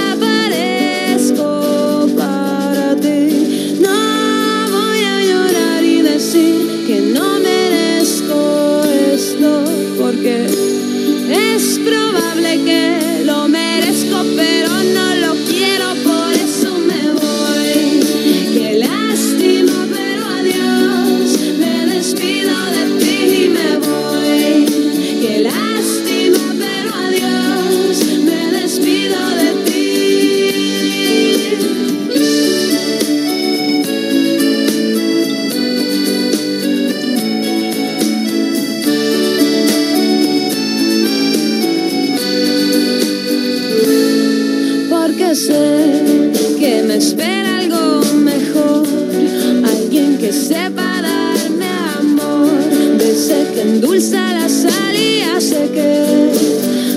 [53.95, 56.31] endulza la sal y hace que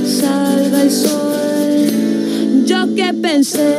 [0.05, 1.86] salga el sol.
[2.66, 3.76] Yo que pensé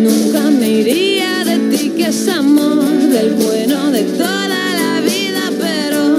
[0.00, 6.18] nunca me iría de ti, que es amor del bueno de toda la vida, pero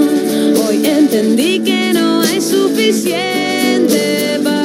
[0.66, 4.59] hoy entendí que no hay suficiente para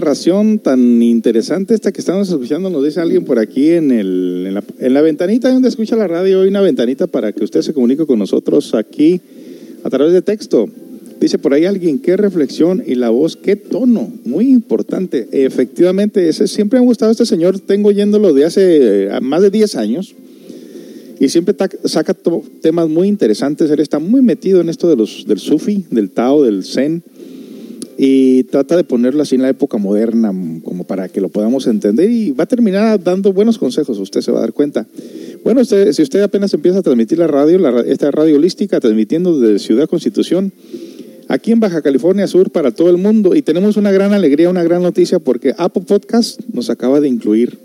[0.00, 4.54] narración tan interesante esta que estamos escuchando, nos dice alguien por aquí en, el, en,
[4.54, 7.74] la, en la ventanita donde escucha la radio, hay una ventanita para que usted se
[7.74, 9.20] comunique con nosotros aquí
[9.84, 10.70] a través de texto.
[11.20, 15.28] Dice por ahí alguien, qué reflexión y la voz, qué tono, muy importante.
[15.32, 19.50] Efectivamente, ese, siempre me ha gustado este señor, tengo yéndolo de hace eh, más de
[19.50, 20.14] 10 años
[21.18, 22.16] y siempre saca
[22.62, 23.70] temas muy interesantes.
[23.70, 27.02] Él está muy metido en esto de los, del sufi, del Tao, del Zen
[28.02, 31.66] y trata de ponerlo así en la época moderna mm, como para que lo podamos
[31.66, 34.86] entender y va a terminar dando buenos consejos, usted se va a dar cuenta.
[35.44, 39.38] Bueno, usted- si usted apenas empieza a transmitir la radio, la esta radio holística, transmitiendo
[39.38, 40.50] desde Ciudad Constitución,
[41.28, 44.62] aquí en Baja California Sur para todo el mundo y tenemos una gran alegría, una
[44.64, 47.58] gran noticia porque Apple Podcast nos acaba de incluir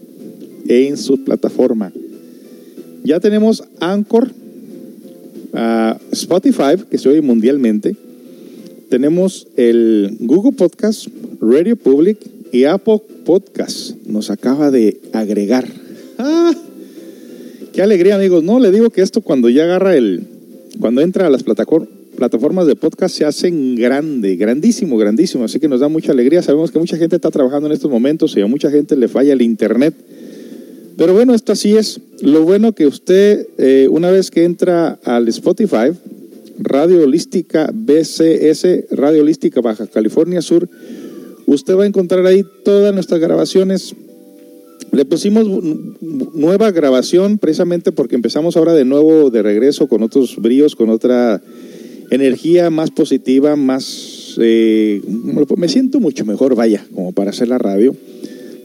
[0.68, 1.94] en su plataforma.
[3.06, 4.32] Ya tenemos Anchor,
[5.54, 7.96] ah, Spotify, que se oye mundialmente,
[8.90, 11.08] tenemos el Google Podcast,
[11.42, 12.18] Radio Public
[12.52, 13.96] y Apple Podcast.
[14.06, 15.68] Nos acaba de agregar.
[16.18, 16.54] ¡Ah!
[17.74, 18.44] Qué alegría, amigos.
[18.44, 20.24] No, le digo que esto cuando ya agarra el.
[20.80, 25.44] Cuando entra a las plataform- plataformas de podcast se hacen grande, grandísimo, grandísimo.
[25.44, 26.42] Así que nos da mucha alegría.
[26.42, 29.34] Sabemos que mucha gente está trabajando en estos momentos y a mucha gente le falla
[29.34, 29.94] el internet.
[30.98, 32.00] Pero bueno, esto así es.
[32.22, 35.92] Lo bueno que usted, eh, una vez que entra al Spotify,
[36.58, 40.70] Radio Holística BCS, Radio Holística Baja California Sur,
[41.46, 43.96] usted va a encontrar ahí todas nuestras grabaciones.
[44.92, 45.96] Le pusimos nu-
[46.34, 51.42] nueva grabación precisamente porque empezamos ahora de nuevo de regreso con otros bríos, con otra
[52.12, 54.36] energía más positiva, más...
[54.40, 55.02] eh,
[55.58, 57.96] me siento mucho mejor, vaya, como para hacer la radio.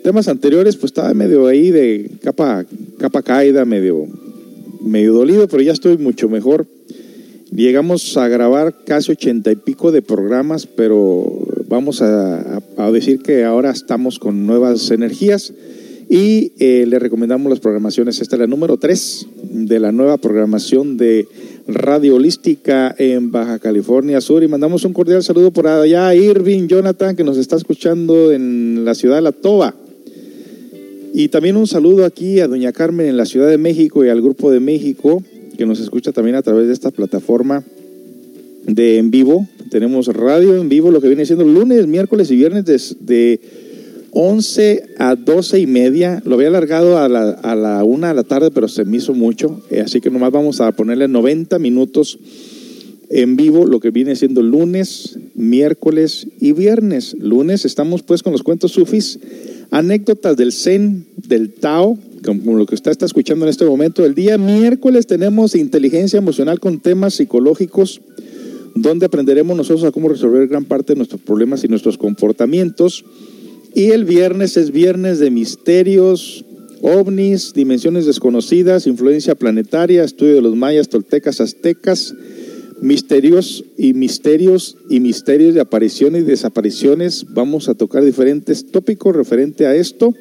[0.04, 2.64] Temas anteriores, pues estaba medio ahí de capa,
[2.98, 4.06] capa caída, medio,
[4.82, 6.66] medio dolido, pero ya estoy mucho mejor.
[7.52, 11.26] Llegamos a grabar casi ochenta y pico de programas, pero
[11.68, 15.52] vamos a, a- decir que ahora estamos con nuevas energías
[16.08, 18.20] y eh, le recomendamos las programaciones.
[18.20, 21.26] Esta es la número 3 de la nueva programación de
[21.66, 26.68] Radio Holística en Baja California Sur y mandamos un cordial saludo por allá a Irving
[26.68, 29.74] Jonathan que nos está escuchando en la ciudad de La Toba.
[31.12, 34.22] Y también un saludo aquí a Doña Carmen en la Ciudad de México y al
[34.22, 35.22] Grupo de México,
[35.60, 37.62] que nos escucha también a través de esta plataforma
[38.66, 39.46] de en vivo.
[39.68, 43.40] Tenemos radio en vivo, lo que viene siendo lunes, miércoles y viernes de, de
[44.12, 46.22] 11 a 12 y media.
[46.24, 49.12] Lo había alargado a la, a la 1 de la tarde, pero se me hizo
[49.12, 49.60] mucho.
[49.68, 52.18] Eh, así que nomás vamos a ponerle 90 minutos
[53.10, 57.14] en vivo, lo que viene siendo lunes, miércoles y viernes.
[57.18, 59.18] Lunes estamos pues con los cuentos sufis,
[59.70, 64.04] anécdotas del Zen, del Tao, como lo que usted está escuchando en este momento.
[64.04, 68.00] El día miércoles tenemos inteligencia emocional con temas psicológicos,
[68.74, 73.04] donde aprenderemos nosotros a cómo resolver gran parte de nuestros problemas y nuestros comportamientos.
[73.74, 76.44] Y el viernes es viernes de misterios,
[76.82, 82.14] ovnis, dimensiones desconocidas, influencia planetaria, estudio de los mayas, toltecas, aztecas,
[82.80, 87.26] misterios y misterios y misterios de apariciones y desapariciones.
[87.28, 90.14] Vamos a tocar diferentes tópicos referente a esto.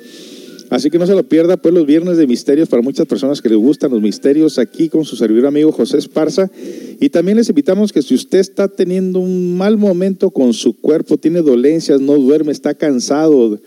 [0.70, 3.50] Así que no se lo pierda, pues los viernes de misterios para muchas personas que
[3.50, 6.52] les gustan los misterios aquí con su servidor amigo José Esparza.
[7.00, 11.18] Y también les invitamos que si usted está teniendo un mal momento con su cuerpo,
[11.18, 13.60] tiene dolencias, no duerme, está cansado,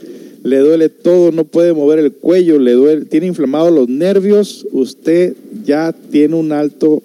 [0.45, 5.35] le duele todo, no puede mover el cuello, le duele, tiene inflamados los nervios, usted
[5.65, 7.03] ya tiene un alto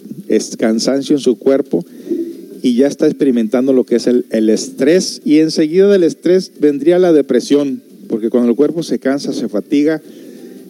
[0.58, 1.86] cansancio en su cuerpo
[2.62, 7.00] y ya está experimentando lo que es el, el estrés y enseguida del estrés vendría
[7.00, 10.02] la depresión, porque cuando el cuerpo se cansa, se fatiga,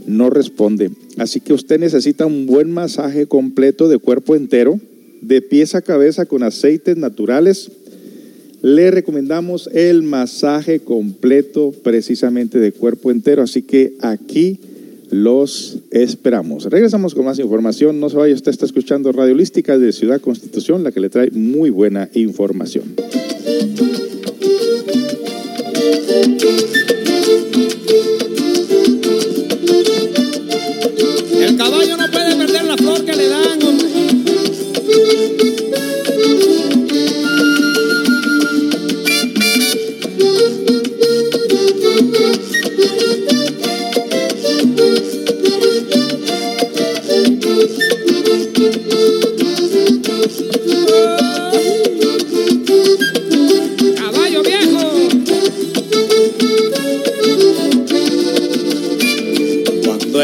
[0.05, 0.91] no responde.
[1.17, 4.79] Así que usted necesita un buen masaje completo de cuerpo entero,
[5.21, 7.71] de pies a cabeza con aceites naturales.
[8.61, 14.59] Le recomendamos el masaje completo precisamente de cuerpo entero, así que aquí
[15.09, 16.65] los esperamos.
[16.65, 17.99] Regresamos con más información.
[17.99, 21.31] No se vaya, usted está escuchando Radio Holística de Ciudad Constitución, la que le trae
[21.31, 22.95] muy buena información.
[31.39, 35.36] El caballo no puede perder la flor que le dan, hombre.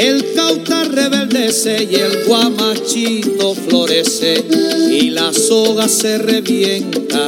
[0.00, 4.42] El cauta rebeldece y el guamachito florece
[4.90, 7.26] y la soga se revienta.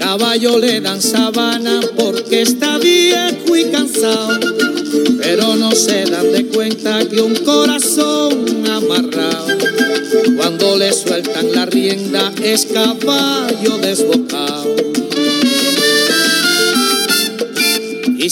[0.00, 4.40] Caballo le dan sabana porque está viejo y cansado,
[5.22, 9.46] pero no se dan de cuenta que un corazón amarrado,
[10.38, 14.74] cuando le sueltan la rienda es caballo desbocado.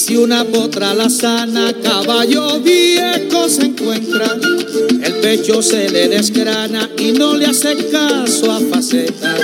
[0.01, 4.35] Si una potra la sana, caballo viejo se encuentra,
[5.03, 9.37] el pecho se le desgrana y no le hace caso a faceta.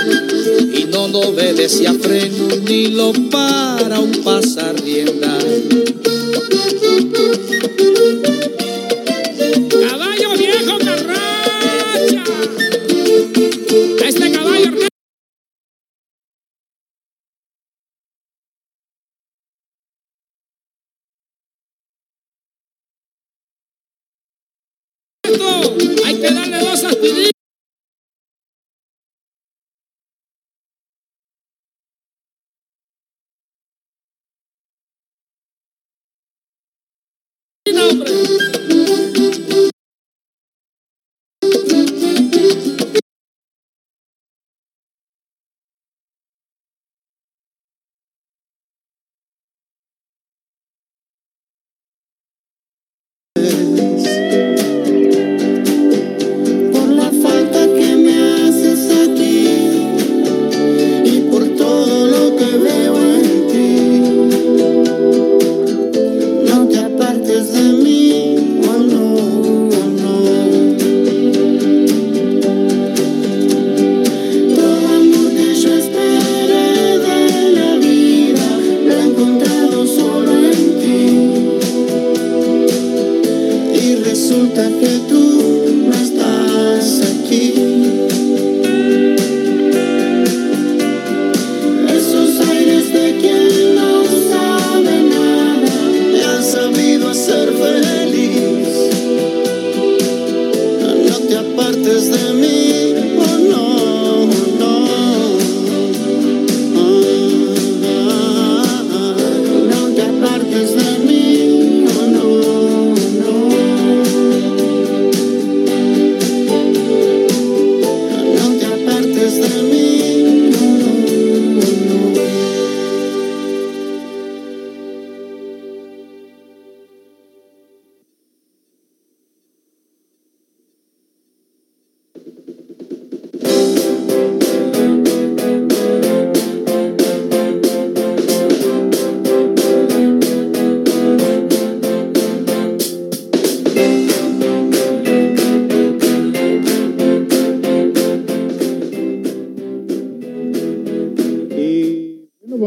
[0.73, 5.37] Y no lo obedece a freno ni lo para un pasar rienda.
[27.01, 27.31] Darle
[37.67, 38.26] dos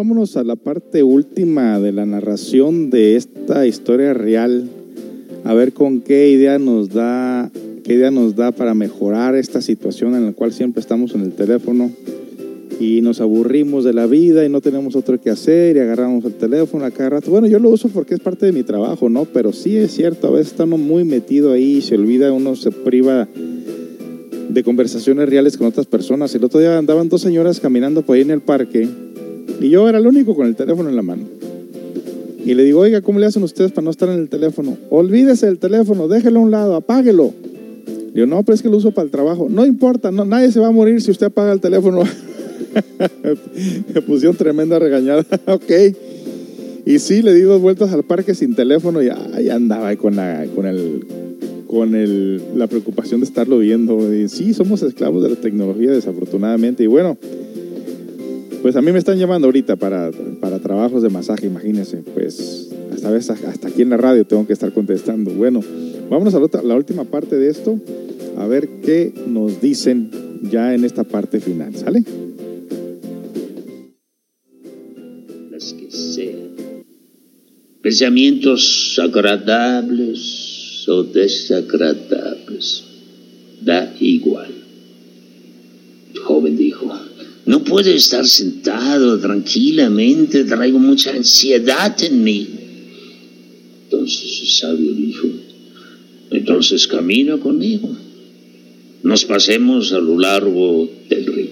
[0.01, 4.67] vámonos a la parte última de la narración de esta historia real.
[5.45, 7.51] A ver con qué idea nos da,
[7.85, 11.33] qué idea nos da para mejorar esta situación en la cual siempre estamos en el
[11.33, 11.91] teléfono
[12.81, 16.33] y nos aburrimos de la vida y no tenemos otro que hacer y agarramos el
[16.33, 17.31] teléfono a cada rato.
[17.31, 19.27] Bueno, yo lo uso porque es parte de mi trabajo, ¿no?
[19.27, 22.71] Pero sí es cierto, a veces uno muy metido ahí y se olvida, uno se
[22.71, 23.29] priva
[24.49, 26.35] de conversaciones reales con otras personas.
[26.35, 28.89] El otro día andaban dos señoras caminando por ahí en el parque
[29.61, 31.25] y yo era el único con el teléfono en la mano.
[32.45, 34.77] Y le digo, oiga, ¿cómo le hacen ustedes para no estar en el teléfono?
[34.89, 37.33] Olvídese del teléfono, déjelo a un lado, apáguelo.
[37.87, 39.49] Le digo, no, pero es que lo uso para el trabajo.
[39.51, 42.03] No importa, no, nadie se va a morir si usted apaga el teléfono.
[43.95, 45.25] Me pusieron tremenda regañada.
[45.47, 45.71] ok.
[46.87, 50.47] Y sí, le di dos vueltas al parque sin teléfono y ahí andaba con, la,
[50.55, 51.07] con, el,
[51.67, 54.01] con el, la preocupación de estarlo viendo.
[54.29, 56.83] Sí, somos esclavos de la tecnología, desafortunadamente.
[56.83, 57.19] Y bueno,
[58.63, 60.11] pues a mí me están llamando ahorita para,
[60.41, 61.99] para trabajos de masaje, imagínense.
[62.15, 65.31] Pues hasta, aquí en la radio tengo que estar contestando.
[65.31, 65.61] Bueno,
[66.09, 67.79] vámonos a la, la última parte de esto,
[68.37, 70.11] a ver qué nos dicen
[70.43, 71.75] ya en esta parte final.
[71.75, 72.05] ¿Sale?
[75.51, 76.85] las que sean.
[77.83, 82.85] Pensamientos agradables o desagradables,
[83.63, 84.53] da igual.
[86.13, 86.80] El joven dijo,
[87.51, 92.47] No puedo estar sentado tranquilamente, traigo mucha ansiedad en mí.
[93.83, 95.27] Entonces el sabio dijo,
[96.31, 97.91] entonces camina conmigo.
[99.03, 101.51] Nos pasemos a lo largo del río.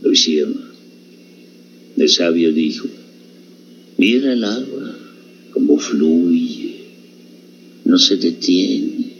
[0.00, 0.58] Lo hicieron.
[1.98, 2.88] El sabio dijo,
[3.98, 4.96] mira el agua
[5.52, 6.76] como fluye,
[7.84, 9.12] no se detiene.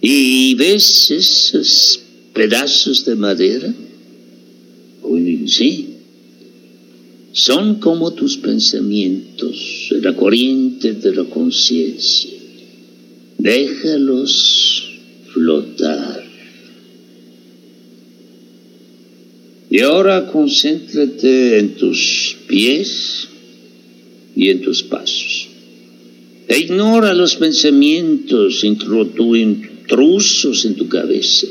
[0.00, 1.99] ¿Y ves esos
[2.32, 3.74] pedazos de madera?
[5.50, 5.96] Sí,
[7.32, 12.30] son como tus pensamientos, la corriente de la conciencia.
[13.38, 14.92] Déjalos
[15.32, 16.24] flotar.
[19.70, 23.26] Y ahora concéntrate en tus pies
[24.36, 25.48] y en tus pasos.
[26.46, 31.48] E ignora los pensamientos intrusos en tu cabeza.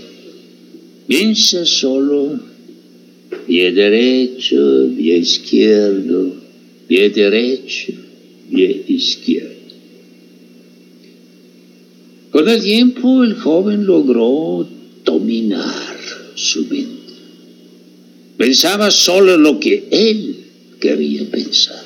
[1.09, 2.39] Piensa solo
[3.47, 6.35] pie derecho, pie izquierdo,
[6.87, 7.93] pie derecho,
[8.51, 9.73] pie izquierdo.
[12.29, 14.69] Con el tiempo el joven logró
[15.03, 15.97] dominar
[16.35, 17.13] su mente.
[18.37, 20.35] Pensaba solo lo que él
[20.79, 21.85] quería pensar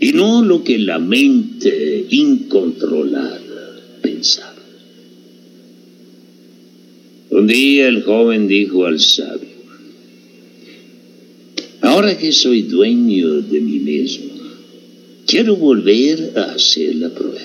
[0.00, 3.40] y no lo que la mente incontrolada
[4.02, 4.57] pensaba.
[7.38, 9.48] Un día el joven dijo al sabio,
[11.82, 14.32] ahora que soy dueño de mí mismo,
[15.24, 17.38] quiero volver a hacer la prueba.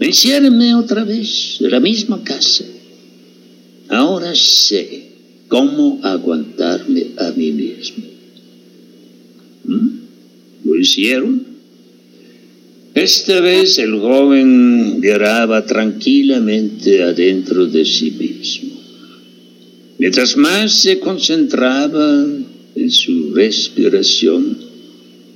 [0.00, 2.66] Enciérrame otra vez en la misma casa.
[3.88, 5.12] Ahora sé
[5.48, 8.04] cómo aguantarme a mí mismo.
[9.64, 9.88] ¿Mm?
[10.64, 11.47] ¿Lo hicieron?
[12.98, 18.72] Esta vez el joven lloraba tranquilamente adentro de sí mismo.
[19.98, 22.26] Mientras más se concentraba
[22.74, 24.58] en su respiración,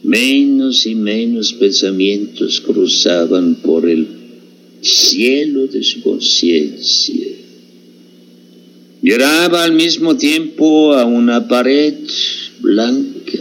[0.02, 4.08] menos y menos pensamientos cruzaban por el
[4.80, 7.28] cielo de su conciencia.
[9.02, 11.94] Lloraba al mismo tiempo a una pared
[12.60, 13.38] blanca.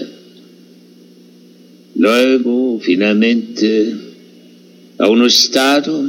[1.96, 4.11] Luego, finalmente,
[5.02, 6.00] a un estado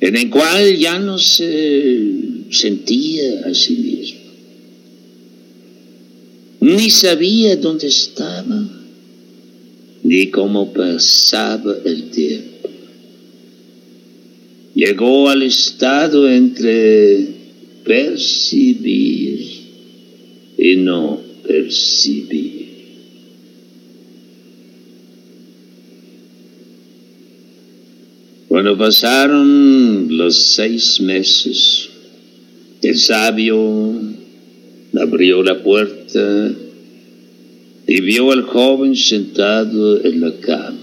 [0.00, 2.04] en el cual ya no se
[2.52, 4.20] sentía a sí mismo,
[6.60, 8.62] ni sabía dónde estaba,
[10.04, 12.70] ni cómo pasaba el tiempo.
[14.76, 17.26] Llegó al estado entre
[17.84, 19.48] percibir
[20.56, 22.57] y no percibir.
[28.58, 31.90] Cuando pasaron los seis meses,
[32.82, 33.56] el sabio
[35.00, 36.50] abrió la puerta
[37.86, 40.76] y vio al joven sentado en la cama.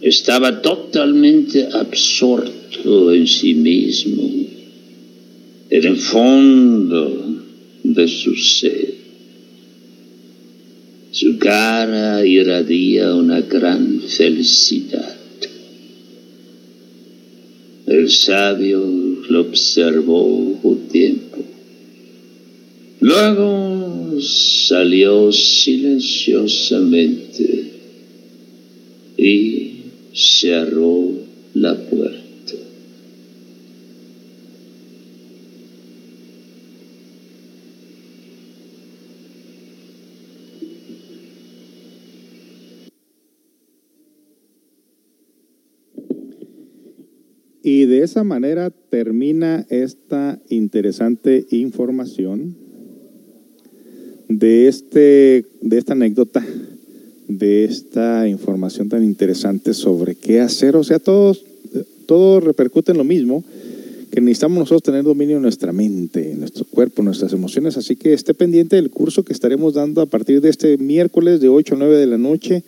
[0.00, 4.22] Estaba totalmente absorto en sí mismo,
[5.68, 7.42] en el fondo
[7.82, 8.94] de su ser.
[11.12, 15.17] Su cara irradia una gran felicidad.
[17.88, 18.84] El sabio
[19.30, 21.38] lo observó un tiempo.
[23.00, 27.64] Luego salió silenciosamente
[29.16, 29.70] y
[30.12, 31.12] cerró
[31.54, 31.97] la puerta.
[47.70, 52.56] Y de esa manera termina esta interesante información
[54.26, 56.42] de, este, de esta anécdota,
[57.28, 60.76] de esta información tan interesante sobre qué hacer.
[60.76, 61.44] O sea, todos,
[62.06, 63.44] todo repercute en lo mismo,
[64.10, 67.76] que necesitamos nosotros tener dominio en nuestra mente, en nuestro cuerpo, en nuestras emociones.
[67.76, 71.50] Así que esté pendiente del curso que estaremos dando a partir de este miércoles de
[71.50, 72.64] 8 a 9 de la noche.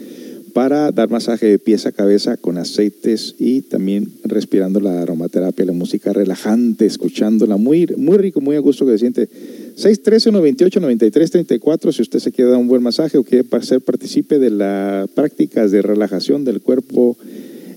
[0.54, 5.72] para dar masaje de pies a cabeza con aceites y también respirando la aromaterapia, la
[5.72, 9.28] música relajante, escuchándola, muy, muy rico, muy a gusto que se siente.
[9.76, 15.08] 613-128-9334, si usted se quiere dar un buen masaje o quiere ser participe de las
[15.10, 17.16] prácticas de relajación del cuerpo,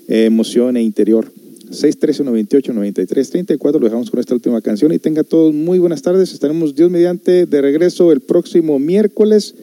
[0.08, 1.32] eh, emoción e interior.
[1.72, 6.34] 613-128-9334, lo dejamos con esta última canción y tenga todos muy buenas tardes.
[6.34, 9.56] Estaremos Dios mediante de regreso el próximo miércoles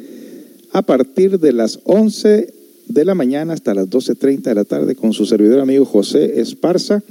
[0.73, 2.53] a partir de las 11
[2.89, 7.05] de la mañana hasta las 12.30 de la tarde con su servidor amigo José Esparza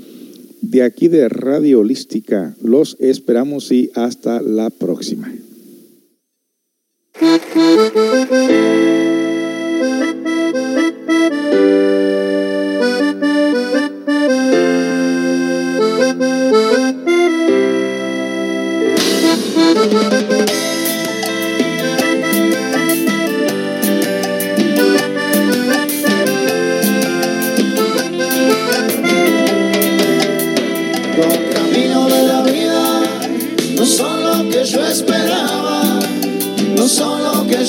[0.63, 2.55] de aquí de Radio Holística.
[2.61, 5.31] Los esperamos y hasta la próxima.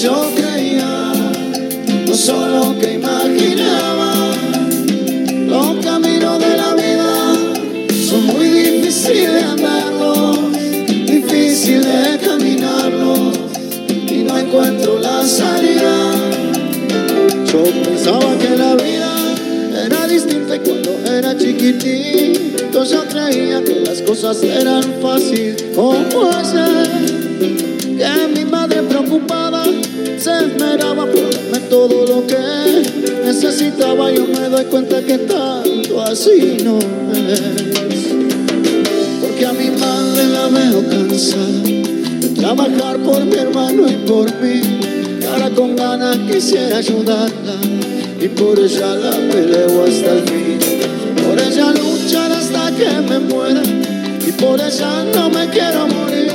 [0.04, 1.12] Yo creía,
[2.06, 4.34] no son lo que imaginaba.
[5.48, 7.34] Los caminos de la vida
[8.06, 10.38] son muy difíciles de andarlos,
[11.06, 13.30] difíciles de caminarlos
[14.10, 16.12] y no encuentro la salida.
[17.50, 24.02] Yo pensaba que la vida era distinta y cuando era chiquitito yo creía que las
[24.02, 25.64] cosas eran fáciles.
[25.74, 27.24] ¿Cómo ser
[27.96, 29.64] que mi madre preocupada
[30.24, 32.38] se esmeraba por darme todo lo que
[33.26, 34.10] necesitaba?
[34.10, 37.42] Yo me doy cuenta que tanto así no es.
[39.20, 41.60] Porque a mi madre la veo cansada
[42.22, 44.62] de trabajar por mi hermano y por mí.
[45.30, 47.56] Ahora con ganas quisiera ayudarla
[48.18, 50.58] y por ella la peleo hasta el fin.
[51.22, 53.62] Por ella luchar hasta que me muera
[54.26, 56.33] y por ella no me quiero morir.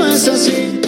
[0.00, 0.81] El destino es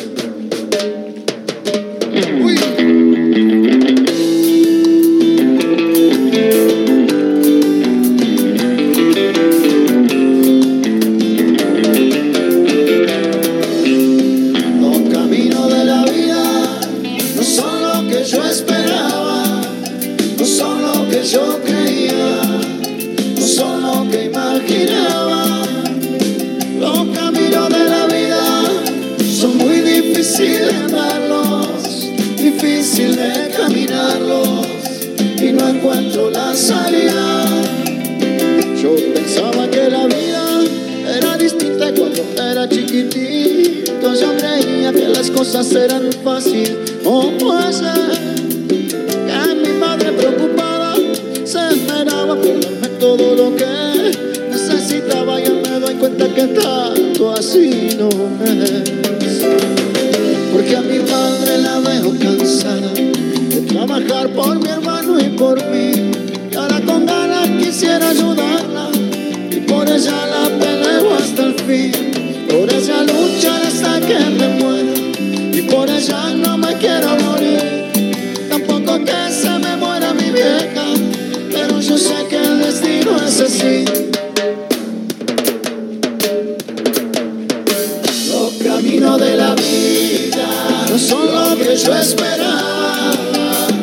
[88.28, 90.46] Los caminos de la vida
[90.90, 93.10] no son lo que yo esperaba,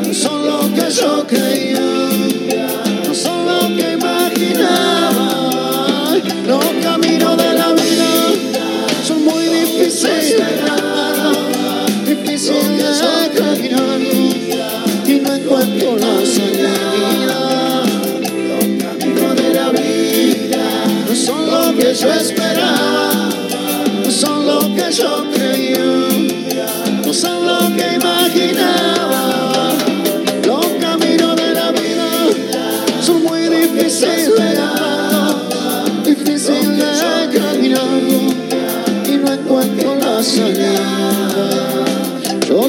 [0.06, 1.80] no son lo que yo creía,
[3.08, 5.28] no son lo que imaginaba.
[6.48, 8.10] Los caminos de la vida
[9.08, 14.02] son muy difíciles de difíciles de caminar
[15.08, 17.84] y no encuentro la salida.
[18.50, 20.66] Los caminos de la vida
[21.08, 22.41] no son lo que yo esperaba,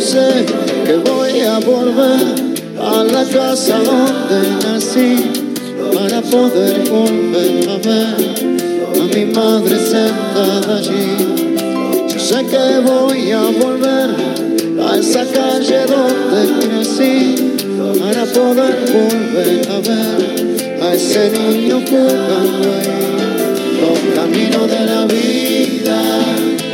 [0.03, 0.45] sé
[0.85, 2.27] que voy a volver
[2.81, 5.31] a la casa donde nací
[5.95, 8.17] para poder volver a ver
[9.01, 11.07] a mi madre sentada allí.
[12.09, 14.11] Yo Sé que voy a volver
[14.89, 17.53] a esa calle donde crecí
[18.01, 23.03] para poder volver a ver a ese niño jugando ahí.
[23.81, 25.99] Los caminos de la vida,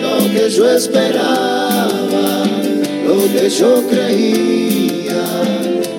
[0.03, 2.58] lo que yo esperaba,
[3.33, 5.23] que yo creía,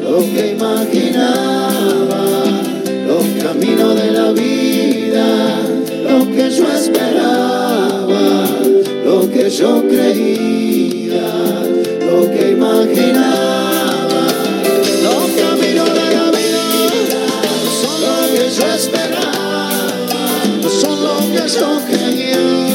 [0.02, 2.26] lo que imaginaba,
[3.08, 5.62] los caminos de la vida,
[6.10, 8.48] lo que yo esperaba,
[9.06, 11.32] lo que yo creía,
[12.10, 14.28] lo que imaginaba,
[15.04, 16.66] los caminos de la vida
[17.82, 19.70] son lo que yo esperaba,
[20.64, 22.69] no son lo que yo creía,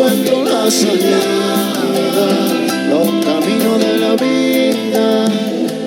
[0.00, 1.20] encuentro la salida.
[2.88, 5.28] Los caminos de la vida,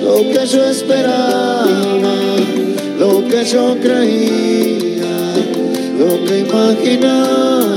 [0.01, 1.65] lo que yo esperaba,
[2.99, 5.33] lo que yo creía,
[5.97, 7.72] lo que imaginaba,